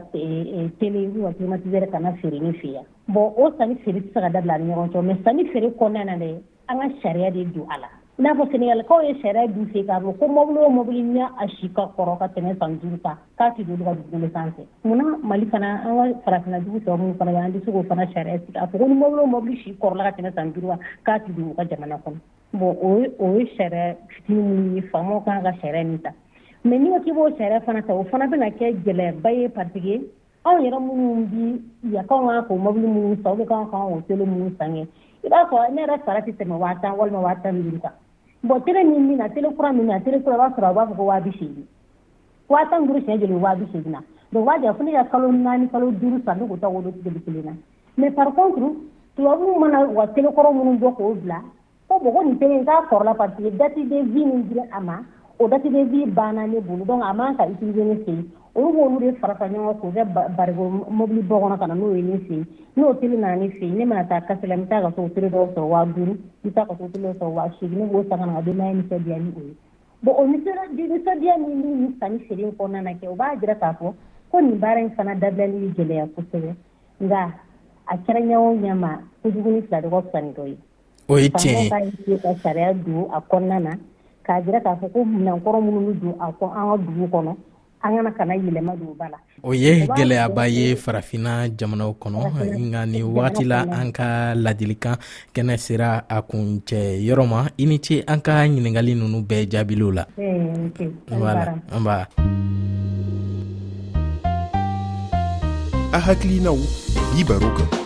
tele 0.79 1.01
n'u 1.07 1.23
ka 1.25 1.31
climatiseur 1.37 1.87
ka 1.93 1.99
feere 2.21 2.37
ne 2.41 2.51
fɛ 2.59 2.69
yan 2.75 2.85
bon 3.13 3.33
o 3.37 3.51
sanni 3.57 3.75
feere 3.83 3.99
tɛ 4.01 4.09
se 4.13 4.19
ka 4.23 4.29
dabila 4.35 4.57
ni 4.59 4.73
ɲɔgɔn 4.73 4.89
cɛ 4.93 4.99
mɛ 5.07 5.13
sanni 5.23 5.43
feere 5.51 5.67
kɔnɔna 5.79 6.03
na 6.05 6.15
dɛ 6.23 6.29
an 6.69 6.79
ka 6.79 6.87
sariya 7.01 7.29
de 7.33 7.43
don 7.53 7.67
a 7.75 7.77
la 7.83 7.87
n'a 8.17 8.33
fɔ 8.33 8.47
senegalikaw 8.49 9.01
ye 9.03 9.13
sariya 9.21 9.47
dun 9.53 9.69
se 9.73 9.83
k'a 9.83 9.99
fɔ 9.99 10.15
ko 10.19 10.27
mobili 10.27 10.59
o 10.63 10.69
mobili 10.69 11.01
ni 11.03 11.19
a 11.21 11.47
si 11.59 11.67
ka 11.73 11.85
kɔrɔ 11.97 12.17
ka 12.19 12.27
tɛmɛ 12.29 12.55
san 12.59 12.79
duuru 12.79 12.97
kan 13.03 13.17
k'a 13.35 13.51
tɛ 13.55 13.65
don 13.67 13.83
ka 13.83 13.91
dugukolo 13.91 14.31
sanfɛ 14.31 14.63
munna 14.85 15.17
mali 15.21 15.45
fana 15.47 15.83
an 15.83 15.83
ka 16.15 16.19
farafina 16.31 16.61
dugu 16.63 16.79
sɔrɔ 16.79 16.97
minnu 16.97 17.15
fana 17.19 17.31
bɛ 17.33 17.43
an 17.43 17.51
tɛ 17.51 17.65
se 17.65 17.71
k'o 17.71 17.83
fana 17.87 18.07
sariya 18.13 18.39
sigi 18.39 18.57
a 18.57 18.67
fɔ 18.67 18.77
ko 18.79 18.87
ni 18.87 18.93
mobili 18.93 19.19
o 19.19 19.27
mobili 19.27 19.57
si 19.63 19.73
kɔrɔla 19.75 20.15
ka 20.15 20.15
tɛmɛ 20.21 20.33
san 20.35 20.51
duuru 20.53 20.67
kan 20.69 20.79
k'a 21.19 21.25
tɛ 21.27 21.35
don 21.35 21.43
u 21.49 21.53
ka 21.55 21.63
jamana 21.67 21.99
kɔnɔ 22.05 22.15
bon 22.53 22.77
o 22.81 22.99
ye 22.99 23.11
o 23.19 23.35
ye 23.35 23.51
sariya 23.57 23.97
fitini 24.07 24.41
minnu 24.41 24.75
ye 24.75 24.81
faamaw 24.93 25.21
kan 25.25 25.43
ka 25.43 25.51
sariya 25.65 25.83
min 25.83 25.99
ta 25.99 26.09
mɛ 26.63 26.79
n'i 26.79 26.89
ko 26.95 26.99
k'i 27.03 27.11
b'o 27.11 27.35
sariya 27.37 27.59
fana 27.67 27.81
ta 27.85 27.93
o 27.93 28.03
fana 28.05 28.27
bɛna 28.27 28.47
kɛ 28.55 28.79
gɛlɛyaba 28.85 29.29
ye 29.41 29.47
pariseke 29.49 30.07
anw 30.45 30.63
yɛrɛ 30.63 30.79
minnu 30.79 31.27
bi 31.27 31.91
yakaw 31.91 32.23
kan 32.27 32.47
k'o 32.47 32.55
mobili 32.55 32.87
minnu 32.87 33.19
san 33.23 33.35
u 33.39 33.43
bɛ 33.43 33.45
kan 33.49 33.67
k'an 33.67 33.91
k'o 33.91 34.01
tele 34.07 34.23
minnu 34.23 34.55
san 34.57 34.71
kɛ 34.73 34.83
e 34.85 34.87
i 35.27 35.27
b'a 35.27 35.49
sɔrɔ 35.51 35.73
ne 35.73 35.81
yɛrɛ 35.85 35.99
sara 36.05 36.21
tɛ 36.21 36.31
tɛmɛ 36.37 36.55
waa 36.57 36.73
tan 36.79 36.95
walima 36.95 37.19
waa 37.21 37.33
tan 37.43 37.55
ni 37.57 37.63
duuru 37.69 37.81
kan 37.81 37.91
bon 38.45 38.59
tele 38.61 38.83
min 38.83 39.07
min 39.09 39.17
na 39.17 39.27
tele 39.27 39.49
kura 39.57 39.73
min 39.73 39.87
na 39.87 39.99
tele 39.99 40.21
kura 40.21 40.35
i 40.35 40.37
b'a 40.37 40.53
sɔrɔ 40.53 40.69
a 40.69 40.73
b'a 40.73 40.85
fɔ 40.87 40.95
ko 40.95 41.03
waa 41.03 41.19
bi 41.19 41.31
seegin 41.31 41.65
waa 42.47 42.65
tan 42.69 42.85
duuru 42.85 42.99
siɲɛ 43.01 43.19
joli 43.21 43.33
waa 43.33 43.55
bi 43.55 43.65
seegin 43.71 43.91
na 43.91 43.99
donc 44.31 44.45
waa 44.47 44.59
jira 44.59 44.73
fo 44.75 44.83
ne 44.83 44.91
ka 44.91 45.03
kalo 45.05 45.31
naani 45.31 45.67
kalo 45.71 45.89
duuru 45.91 46.21
san 46.25 46.37
ne 46.37 46.45
k'o 46.47 46.57
ta 46.59 46.69
wolo 46.69 46.91
joli 47.03 47.19
kelen 47.25 47.43
na 47.45 47.51
mais 47.97 48.11
par 48.13 48.31
contre 48.35 48.67
tubabuw 49.15 49.57
mana 49.59 49.83
u 49.89 49.95
ka 49.95 50.05
tele 50.13 50.27
kɔrɔ 50.29 50.49
minnu 50.57 50.77
bɔ 50.79 50.93
k'o 50.95 51.13
bila 51.21 51.37
ko 51.87 51.99
bon 52.03 52.13
ko 52.13 52.21
nin 52.23 52.37
tele 52.37 52.53
in 52.59 52.65
k'a 52.65 52.85
kɔrɔla 52.89 53.15
parce 53.17 53.35
que 53.35 53.49
date 53.49 53.75
de 53.91 53.97
vie 54.13 54.25
min 54.25 54.41
dira 54.47 54.63
a 54.71 54.79
ma 54.79 54.97
o 55.39 55.47
date 55.47 55.67
de 55.69 55.83
vie 55.83 56.05
banna 56.05 56.45
ne 56.45 56.59
bolo 56.61 56.85
donc 56.85 57.01
a 57.03 57.13
man 57.13 57.35
ka 57.35 57.43
utiliser 57.47 57.83
ne 57.83 57.95
fɛ 58.03 58.09
yen 58.11 58.29
olu 58.55 58.71
b'olu 58.71 58.97
de 59.03 59.11
farafa 59.19 59.45
ɲɔgɔn 59.51 59.77
k'u 59.79 59.87
kɛ 59.95 60.01
barigo 60.37 60.63
mobili 60.97 61.21
bɔ 61.29 61.35
kɔnɔ 61.43 61.57
ka 61.59 61.67
na 61.67 61.75
n'o 61.75 61.93
ye 61.95 62.01
ne 62.01 62.17
fe 62.23 62.33
yen 62.35 62.45
n'o 62.77 62.93
teli 62.99 63.17
nana 63.17 63.35
ne 63.35 63.49
fe 63.49 63.65
yen 63.65 63.77
ne 63.77 63.85
mana 63.85 64.07
taa 64.07 64.21
kasi 64.27 64.47
la 64.47 64.55
n 64.55 64.63
be 64.63 64.69
taa 64.69 64.81
ka 64.81 64.89
so 64.95 65.09
tele 65.09 65.27
dɔw 65.29 65.53
sɔrɔ 65.53 65.67
waa 65.67 65.85
duru 65.85 66.11
n 66.15 66.19
be 66.43 66.49
taa 66.53 66.65
ka 66.65 66.73
so 66.79 66.87
tele 66.87 67.03
dɔw 67.11 67.19
sɔrɔ 67.19 67.33
waa 67.35 67.47
seegi 67.59 67.75
ne 67.75 67.85
b'o 67.85 68.03
sa 68.07 68.15
ka 68.17 68.25
na 68.25 68.33
ka 68.33 68.41
denbaya 68.43 68.73
nisɔdiya 68.79 69.17
ni 69.23 69.29
o 69.35 69.39
ye 69.43 69.55
bon 70.03 70.13
o 70.15 70.23
nisɔdiya 70.23 71.35
min 71.37 71.59
ni 71.59 71.71
nin 71.81 71.97
sanni 71.99 72.19
feere 72.27 72.39
in 72.47 72.51
kɔnɔna 72.55 72.81
na 72.81 72.91
kɛ 72.95 73.07
o 73.11 73.15
b'a 73.15 73.27
jira 73.41 73.55
k'a 73.59 73.71
fɔ 73.79 73.93
ko 74.31 74.39
nin 74.39 74.57
baara 74.59 74.79
in 74.79 74.89
fana 74.95 75.15
dabilali 75.15 75.67
ye 75.67 75.69
gɛlɛya 75.79 76.07
kosɛbɛ 76.15 76.51
nga 77.03 77.33
a 77.91 77.97
kɛra 78.07 78.21
ɲɛ 78.23 78.37
o 78.39 78.55
ɲɛ 78.57 78.73
ma 78.79 78.97
kojugu 79.23 79.49
ni 79.53 79.61
fila 79.67 79.81
de 79.81 79.89
fisa 79.91 80.21
ni 80.23 80.31
dɔ 80.31 80.47
ye 80.47 80.57
o 81.09 81.15
ye 81.17 81.27
tiɲɛ 81.29 81.91
ye 82.07 82.17
ka 82.19 82.31
sariya 82.43 82.73
don 82.85 83.11
a 83.11 83.19
kɔnɔna 83.21 83.59
na 83.61 83.71
k'a 84.23 84.41
jira 84.45 84.61
k'a 84.63 84.79
fɔ 84.79 84.93
ko 84.93 85.03
minankɔrɔ 85.03 85.59
minnu 85.61 85.91
bɛ 85.93 85.99
don 85.99 86.13
a 86.19 86.31
kɔ 86.31 86.47
an 86.55 86.63
ka 86.71 86.77
dugu 86.91 87.07
kɔnɔ 87.11 87.35
an 87.85 87.95
kana 87.95 88.11
ka 88.11 88.25
na 88.25 88.33
yɛlɛma 88.33 88.75
don 88.79 88.93
ba 88.97 89.05
la 89.11 89.17
o 89.43 89.53
ye 89.53 89.85
gɛlɛyaba 89.97 90.43
ye 90.55 90.65
farafina 90.75 91.31
jamanaw 91.57 91.91
kɔnɔ 91.93 92.57
nka 92.67 92.81
ni 92.91 93.01
wagati 93.03 93.45
la 93.45 93.59
an 93.79 93.91
ka 93.93 94.33
ladilikan 94.35 94.97
kɛnɛ 95.33 95.55
sera 95.59 96.03
a 96.09 96.21
kuncɛ 96.21 96.81
yɔrɔ 97.07 97.25
ma 97.29 97.45
i 97.61 97.65
ni 97.65 97.77
ce 97.79 98.03
an 98.07 98.21
ka 98.21 98.33
ɲiningali 98.43 98.95
nunu 98.95 99.21
bɛɛ 99.21 99.45
jaabiliw 99.51 99.91
la 99.95 100.03
wala 101.11 101.41
eh, 101.47 101.75
an 101.75 101.83
ba 101.83 102.07
a 105.95 105.99
hakilinaw 106.05 106.57
bi 107.15 107.23
baro 107.23 107.49
kan 107.57 107.84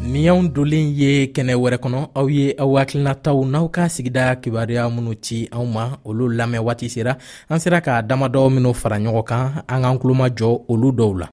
ni 0.00 0.24
dolen 0.48 0.96
ye 0.96 1.26
kɛnɛ 1.34 1.54
wɛrɛ 1.60 1.76
kɔnɔ 1.82 2.00
aw 2.16 2.26
ye 2.28 2.54
aw 2.62 2.72
hakilinataw 2.78 3.38
n'aw 3.44 3.66
ka 3.68 3.82
sigida 3.88 4.36
kibaruya 4.42 4.88
minnu 4.88 5.12
ci 5.24 5.48
anw 5.52 5.66
ma 5.68 5.98
olu 6.04 6.24
lamɛn 6.28 6.64
waati 6.64 6.88
sera 6.88 7.18
an 7.50 7.60
sera 7.60 7.80
ka 7.80 8.00
damadɔ 8.02 8.48
minw 8.52 8.72
fara 8.72 8.96
ɲɔgɔn 8.96 9.24
kan 9.28 9.62
an 9.68 9.82
k'an 9.82 9.98
kulomajɔ 9.98 10.64
olu 10.68 10.88
dɔw 10.92 11.18
la 11.20 11.28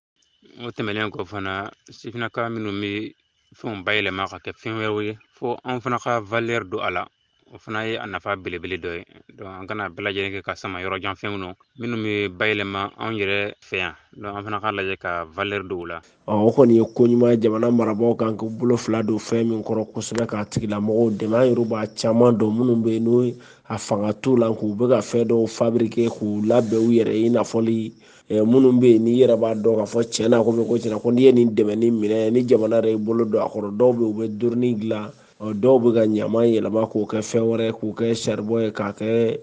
o 0.65 0.69
tɛmɛlen 0.71 1.09
kɔ 1.11 1.25
fana 1.25 1.71
sifinaka 1.91 2.49
minnu 2.51 2.71
be 2.81 3.15
fɛnw 3.55 3.83
bayɛlɛma 3.85 4.27
ka 4.29 4.37
kɛ 4.45 4.51
fɛn 4.61 4.75
wɛrɛw 4.81 5.01
ye 5.05 5.17
fɔɔ 5.39 5.57
an 5.63 5.79
fana 5.79 5.97
ka 5.99 6.19
valɛr 6.19 6.67
don 6.69 6.83
a 6.83 6.91
la 6.91 7.05
o 7.55 7.57
fana 7.57 7.85
ye 7.87 7.95
a 7.95 8.05
nafa 8.05 8.35
belebele 8.35 8.75
dɔ 8.77 8.91
ye 8.97 9.03
an 9.47 9.65
kana 9.67 9.87
bɛɛ 9.87 10.03
lajɛlen 10.03 10.33
kɛ 10.35 10.41
ka 10.43 10.53
sama 10.55 10.81
yɔrɔjan 10.83 11.15
fɛnw 11.15 11.37
nɔ 11.39 11.49
minnu 11.79 11.95
bɛ 12.03 12.11
bayɛlɛma 12.39 12.91
anw 12.99 13.15
yɛrɛ 13.17 13.55
fɛ 13.63 13.77
yan 13.77 13.93
an 14.35 14.43
fana 14.43 14.59
k'a 14.59 14.73
lajɛ 14.75 14.97
ka 14.99 15.23
valɛri 15.25 15.63
dɔw 15.67 15.85
la 15.87 16.01
o 16.27 16.51
kɔni 16.51 16.75
ye 16.75 16.83
ko 16.95 17.03
ɲuman 17.07 17.39
jamana 17.39 17.71
marabagaw 17.71 18.15
kan 18.17 18.35
k'u 18.37 18.49
bolo 18.59 18.75
fila 18.75 19.01
don 19.01 19.17
fɛn 19.17 19.47
min 19.47 19.63
kɔrɔ 19.63 19.91
kosɛbɛ 19.93 20.27
k'a 20.27 20.45
tigilamɔgɔw 20.45 21.09
dɛmɛ 21.17 21.35
an 21.39 21.47
yɛrɛ 21.55 21.63
b'a 21.69 21.87
caman 22.01 22.37
dɔn 22.37 22.51
minnu 22.51 22.75
bɛ 22.83 22.99
n'o 23.01 23.31
a 23.69 23.77
fanga 23.77 24.11
t'u 24.13 24.35
la 24.37 24.47
k'u 24.51 24.75
bɛ 24.75 24.89
ka 24.89 24.97
fɛn 24.99 25.27
dɔw 25.31 25.47
fabirike 25.57 26.09
k'u 26.09 26.41
labɛn 26.43 26.83
u 26.83 26.91
yɛrɛ 26.99 27.15
i 27.25 27.29
n'a 27.29 27.45
fɔli 27.45 27.93
minnu 28.29 28.71
bɛ 28.79 28.87
yen 28.91 29.03
n'i 29.05 29.15
yɛrɛ 29.23 29.39
b'a 29.39 29.55
dɔn 29.63 29.77
k'a 29.79 29.85
fɔ 29.95 30.03
tiɲɛ 30.03 30.27
na 30.29 30.43
ko 30.43 30.51
bɛ 30.51 30.67
ko 30.67 30.75
tiɲɛ 30.79 30.99
ko 31.01 31.09
n'i 31.13 31.21
ye 31.23 31.31
nin 31.31 31.55
dɛmɛ 31.55 31.77
ni 31.79 31.91
minɛ 31.91 32.29
ni 32.31 32.43
jamana 32.43 32.81
yɛrɛ 32.81 32.91
i 32.91 32.95
bolo 32.97 33.23
don 33.23 33.39
a 33.41 33.47
kɔrɔ 33.47 33.71
dɔw 33.77 33.93
bɛ 33.95 34.03
u 34.03 34.13
bɛ 34.19 34.27
duurunin 34.37 34.75
dilan 34.81 35.11
dɔw 35.39 35.79
bɛ 35.79 35.91
ka 35.93 36.05
ɲama 36.05 36.45
yɛlɛma 36.45 36.83
k'o 36.91 37.05
kɛ 37.05 37.17
fɛn 37.21 37.43
wɛrɛ 37.49 37.71
k'o 37.77 37.93
kɛ 37.93 38.13
saribɔ 38.15 38.63
ye 38.63 38.69
k'a 38.71 38.91
kɛ 38.93 39.39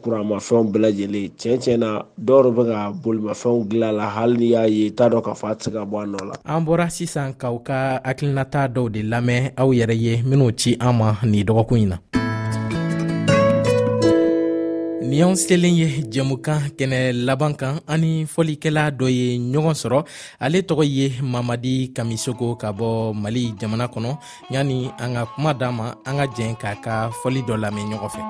kuramafɛnw 0.00 0.72
bɛɛ 0.72 0.80
lajɛlen 0.84 1.30
tiɲɛ 1.38 1.56
tiɲɛ 1.60 1.76
na 1.78 2.02
dɔw 2.24 2.38
yɛrɛ 2.40 2.50
bɛ 2.56 2.62
ka 2.70 2.92
bolimafɛnw 3.02 3.68
dilan 3.68 3.90
a 3.90 3.92
la 3.92 4.06
hali 4.08 4.36
ni 4.38 4.46
y'a 4.56 4.66
ye 4.66 4.90
t'a 4.90 5.10
dɔn 5.10 5.22
k'a 5.22 5.34
fɔ 5.40 5.46
a 5.50 5.54
tɛ 5.56 5.62
se 5.64 5.70
ka 5.70 5.84
bɔ 5.84 5.96
a 6.00 6.06
nɔ 6.06 6.24
la. 6.28 6.34
an 6.44 6.64
bɔra 6.66 6.88
sisan 6.90 7.34
k'aw 7.34 7.58
ka 7.62 8.00
hakilinata 8.04 8.68
dɔw 8.72 8.88
de 8.92 9.02
lamɛn 9.02 9.52
aw 9.58 9.68
yɛrɛ 9.68 9.94
ye 10.00 10.22
minnu 10.24 10.50
ci 10.56 10.76
an 10.80 10.96
ma 10.96 11.16
nin 11.22 11.44
dɔgɔkun 11.46 11.80
in 11.82 11.88
na. 11.90 12.23
ni 15.04 15.20
y'anw 15.20 15.36
selen 15.38 15.76
ye 15.80 15.86
jɛmukan 16.12 16.60
kɛnɛ 16.78 16.98
laban 17.26 17.52
kan 17.60 17.74
ani 17.92 18.10
fɔlikɛla 18.34 18.82
dɔ 18.98 19.06
ye 19.16 19.26
ɲɔgɔn 19.52 19.74
sɔrɔ 19.82 20.00
ale 20.44 20.58
tɔgɔ 20.68 20.84
ye 20.96 21.06
mamadi 21.32 21.74
kamisoko 21.96 22.46
ka 22.60 22.68
bɔ 22.78 22.88
mali 23.22 23.42
jamana 23.60 23.86
kɔnɔ 23.92 24.12
yani 24.54 24.76
an 24.98 25.14
ka 25.14 25.22
kuma 25.34 25.52
d'an 25.54 25.74
ma 25.76 25.86
an 26.08 26.14
ka 26.18 26.26
jɛn 26.36 26.52
k'a 26.60 26.72
ka 26.84 26.94
fɔli 27.22 27.40
dɔ 27.48 27.54
lamɛn 27.62 27.86
ɲɔgɔn 27.92 28.10
fɛ 28.14 28.20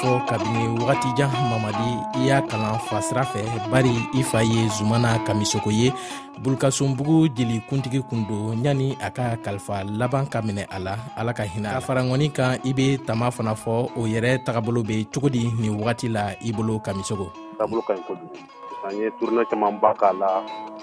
fɔ 0.00 0.16
kabini 0.28 0.80
wagatijan 0.80 1.28
mamadi 1.52 1.90
i 2.24 2.28
y'a 2.28 2.38
kalan 2.48 2.80
fasira 2.88 3.20
fɛ 3.32 3.42
bari 3.72 3.92
i 4.18 4.22
fa 4.30 4.40
ye 4.42 4.60
zumana 4.78 5.18
kamisoko 5.26 5.68
ye 5.70 5.92
bulukasonbugu 6.42 7.28
jeli 7.36 7.60
kuntigi 7.68 8.00
kun 8.08 8.24
don 8.24 8.56
ɲani 8.64 8.96
a 9.06 9.10
ka 9.10 9.36
kalifa 9.44 9.84
laban 9.98 10.26
ka 10.32 10.40
minɛ 10.40 10.64
a 10.70 10.78
la 10.80 10.94
ala 11.20 11.32
ka 11.36 11.42
hinɛ 11.44 11.68
ka 11.74 11.80
farangɔni 11.80 12.32
kan 12.32 12.56
i 12.64 12.72
be 12.72 12.96
tama 13.06 13.28
fana 13.30 13.52
fɔ 13.52 13.92
o 14.00 14.06
yɛrɛ 14.08 14.42
tagabolo 14.44 14.82
be 14.86 15.04
cogo 15.12 15.28
di 15.28 15.52
nin 15.60 15.76
wagati 15.78 16.08
la 16.08 16.32
i 16.40 16.50
bolo 16.52 16.80
kamisogo 16.80 17.28
ka 17.60 17.64
ɲi 17.66 17.82
kojugu 18.08 18.38
an 18.88 18.96
ye 18.96 19.10
turuna 19.20 19.44
caman 19.50 19.78
ba 19.82 19.92
k'a 20.00 20.12
la 20.18 20.30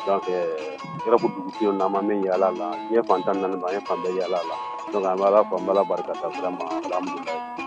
donc 0.05 0.23
yɛrɛ 0.29 1.17
ko 1.21 1.27
dugutigi 1.33 1.73
na 1.73 1.87
ma 1.89 2.01
min 2.01 2.21
yaala 2.23 2.51
la 2.59 2.69
n 2.71 2.93
ye 2.93 3.01
fantan 3.01 3.37
naani 3.41 3.57
ma 3.59 3.65
an 3.67 3.73
ye 3.73 3.79
fan 3.87 3.97
bɛɛ 4.03 4.13
yaala 4.21 4.39
la 4.49 4.55
donc 4.93 5.05
an 5.05 5.17
bɛ 5.17 5.25
ala 5.25 5.39
fo 5.49 5.55
an 5.57 5.65
bɛ 5.65 5.71
barika 5.89 6.13
da 6.21 6.29
vraiment 6.29 6.85
alhamdulilayi 6.85 7.66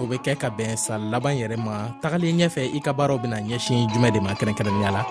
o 0.00 0.02
bɛ 0.10 0.16
kɛ 0.24 0.32
ka 0.42 0.48
bɛn 0.48 0.76
san 0.76 1.10
laban 1.10 1.36
yɛrɛ 1.36 1.56
ma 1.56 1.92
tagalen 2.02 2.38
ɲɛfɛ 2.40 2.62
i 2.76 2.80
ka 2.80 2.92
baaraw 2.92 3.18
bɛna 3.18 3.38
ɲɛsin 3.42 3.88
jumɛn 3.92 4.12
de 4.14 4.20
ma 4.20 4.32
kɛrɛnkɛrɛnnenya 4.38 4.90
la 4.96 5.02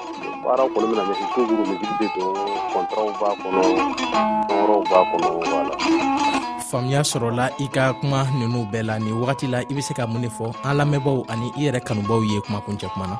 baaraw 0.44 0.68
kɔni 0.74 0.88
bɛna 0.96 1.04
ɲɛsin 1.10 1.28
toujours 1.36 1.60
misiri 1.70 1.94
bɛ 2.00 2.08
don 2.16 2.34
kɔntaraw 2.74 3.10
b'a 3.20 3.32
kɔnɔ 3.42 3.62
fɛnwɛrɛw 4.48 4.84
b'a 4.90 5.00
kɔnɔ 5.10 5.30
voilà 5.38 5.72
faamuya 6.70 7.02
sɔrɔla 7.12 7.46
i 7.60 7.66
ka 7.76 7.94
kuma 8.00 8.22
ninnu 8.40 8.62
bɛɛ 8.72 8.84
la 8.88 8.98
nin 9.00 9.16
wagati 9.22 9.48
la 9.52 9.60
i 9.62 9.66
bɛ 9.74 9.82
se 9.84 9.94
ka 9.94 10.08
mun 10.08 10.22
de 10.22 10.28
fɔ 10.30 10.54
an 10.66 10.78
lamɛnbaw 10.80 11.30
ani 11.30 11.52
i 11.58 11.66
yɛrɛ 11.68 11.80
kanubaw 11.88 12.20
ye 12.30 12.42
kumakuncɛ 12.42 12.90
kuma 12.94 13.08
na 13.08 13.20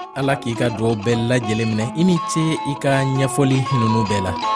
ala 0.19 0.35
k'i 0.41 0.51
ka 0.59 0.67
dugaw 0.75 0.95
bɛɛ 1.03 1.19
lajɛlen 1.29 1.67
minɛ 1.77 1.85
i 2.01 2.03
ni 2.07 2.15
ce 2.31 2.43
i 2.71 2.73
ka 2.83 2.91
ɲɛfɔli 3.17 3.57
nunu 3.79 4.01
bɛɛ 4.09 4.19
la 4.25 4.31
ami, 4.33 4.47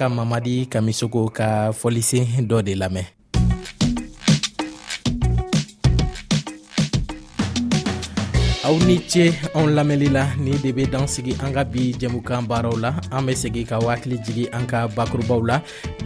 ka 0.00 0.06
mamadi 0.08 0.54
kamisogo 0.72 1.20
ka 1.36 1.48
fɔlisen 1.80 2.24
dɔ 2.50 2.56
de 2.66 2.72
lamɛn 2.82 3.06
aw 8.70 8.78
ni 8.86 9.02
ce 9.10 9.34
anw 9.58 9.66
lamɛnli 9.74 10.06
la 10.14 10.22
ni 10.38 10.54
de 10.62 10.70
be 10.70 10.84
dan 10.86 11.02
sigi 11.08 11.34
an 11.42 11.50
ka 11.52 11.64
bi 11.66 11.90
jɛmukan 11.98 12.46
baaraw 12.46 12.78
la 12.78 12.92
an 13.10 13.26
be 13.26 13.34
segi 13.34 13.64
ka 13.66 13.80
wakili 13.82 14.14
jigi 14.22 14.46
an 14.54 14.62
ka 14.66 14.86
bakurubaw 14.86 15.42
la 15.42 15.56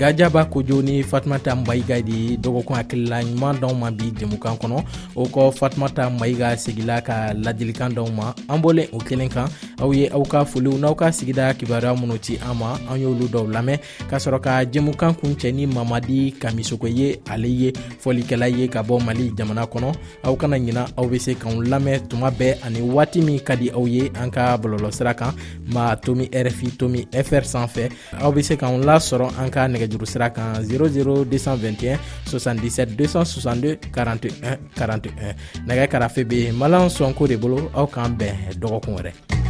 gajaba 0.00 0.46
kojo 0.48 0.80
ni 0.82 1.02
fatumata 1.04 1.52
mayiga 1.54 2.00
di 2.00 2.38
dɔgɔkun 2.40 2.74
hakilila 2.76 3.20
ɲuman 3.20 3.60
danw 3.60 3.74
ma 3.76 3.90
bi 3.90 4.08
jɛmukan 4.16 4.56
kɔnɔ 4.60 4.80
o 5.14 5.26
kɔ 5.28 5.52
fatumata 5.52 6.08
mayiga 6.08 6.56
segila 6.56 7.02
ka 7.04 7.34
ladilikan 7.36 7.92
danw 7.94 8.08
ma 8.10 8.32
an 8.48 8.62
bɔlen 8.64 8.88
o 8.96 8.98
kelen 8.98 9.28
kan 9.28 9.44
aw 9.84 9.92
ye 9.92 10.08
aw 10.08 10.24
ka 10.24 10.44
foliw 10.48 10.78
n'aw 10.80 10.94
ka 10.96 11.12
sigida 11.12 11.52
kibaruya 11.54 11.92
minnu 12.00 12.16
ci 12.18 12.38
an 12.40 12.56
ma 12.58 12.78
an 12.88 12.96
y'olu 12.98 13.28
dɔw 13.28 13.44
lamɛn 13.44 13.76
k'a 14.08 14.16
sɔrɔ 14.16 14.40
ka 14.40 14.52
jɛmukan 14.64 15.12
kuncɛ 15.20 15.52
ni 15.54 15.66
mamadi 15.66 16.32
kamisoko 16.40 16.86
ye 16.88 17.16
ale 17.28 17.44
ye 17.46 17.72
fɔlikɛla 18.00 18.48
ye 18.58 18.68
ka 18.72 18.80
bɔ 18.82 19.04
mali 19.04 19.30
jamana 19.36 19.66
kɔnɔ 19.68 19.92
aw 20.24 20.34
kana 20.36 20.56
ɲina 20.56 20.88
aw 20.96 21.04
be 21.06 21.18
se 21.20 21.34
k'anw 21.36 21.60
lamɛn 21.68 22.08
tuma 22.08 22.32
bɛɛ 22.32 22.53
ani 22.62 22.82
waati 22.82 23.20
min 23.22 23.40
ka 23.40 23.56
di 23.58 23.70
aw 23.70 23.84
ye 23.88 24.10
an 24.14 24.30
ka 24.30 24.56
bɔlɔlɔsira 24.58 25.14
kan 25.16 25.34
ma 25.66 25.96
tomi 25.96 26.28
rfi 26.32 26.76
tomi 26.78 27.00
fr 27.26 27.44
san 27.44 27.66
fɛ 27.66 27.90
aw 28.22 28.30
be 28.32 28.42
se 28.42 28.56
k'an 28.56 28.82
lasɔrɔ 28.86 29.28
an 29.38 29.50
ka 29.50 29.66
nɛgɛjuru 29.68 30.06
sira 30.06 30.30
kan 30.30 30.62
00221 30.64 31.98
77 32.26 32.96
262 32.96 33.78
41 33.92 34.58
41 34.76 35.34
nɛgɛ 35.66 35.88
karafe 35.90 36.24
be 36.28 36.50
malan 36.52 36.88
sɔnko 36.88 37.28
de 37.28 37.36
bolo 37.36 37.70
aw 37.74 37.86
k'an 37.86 38.16
bɛn 38.16 38.58
dɔgɔkun 38.60 38.94
wɛrɛ 38.98 39.43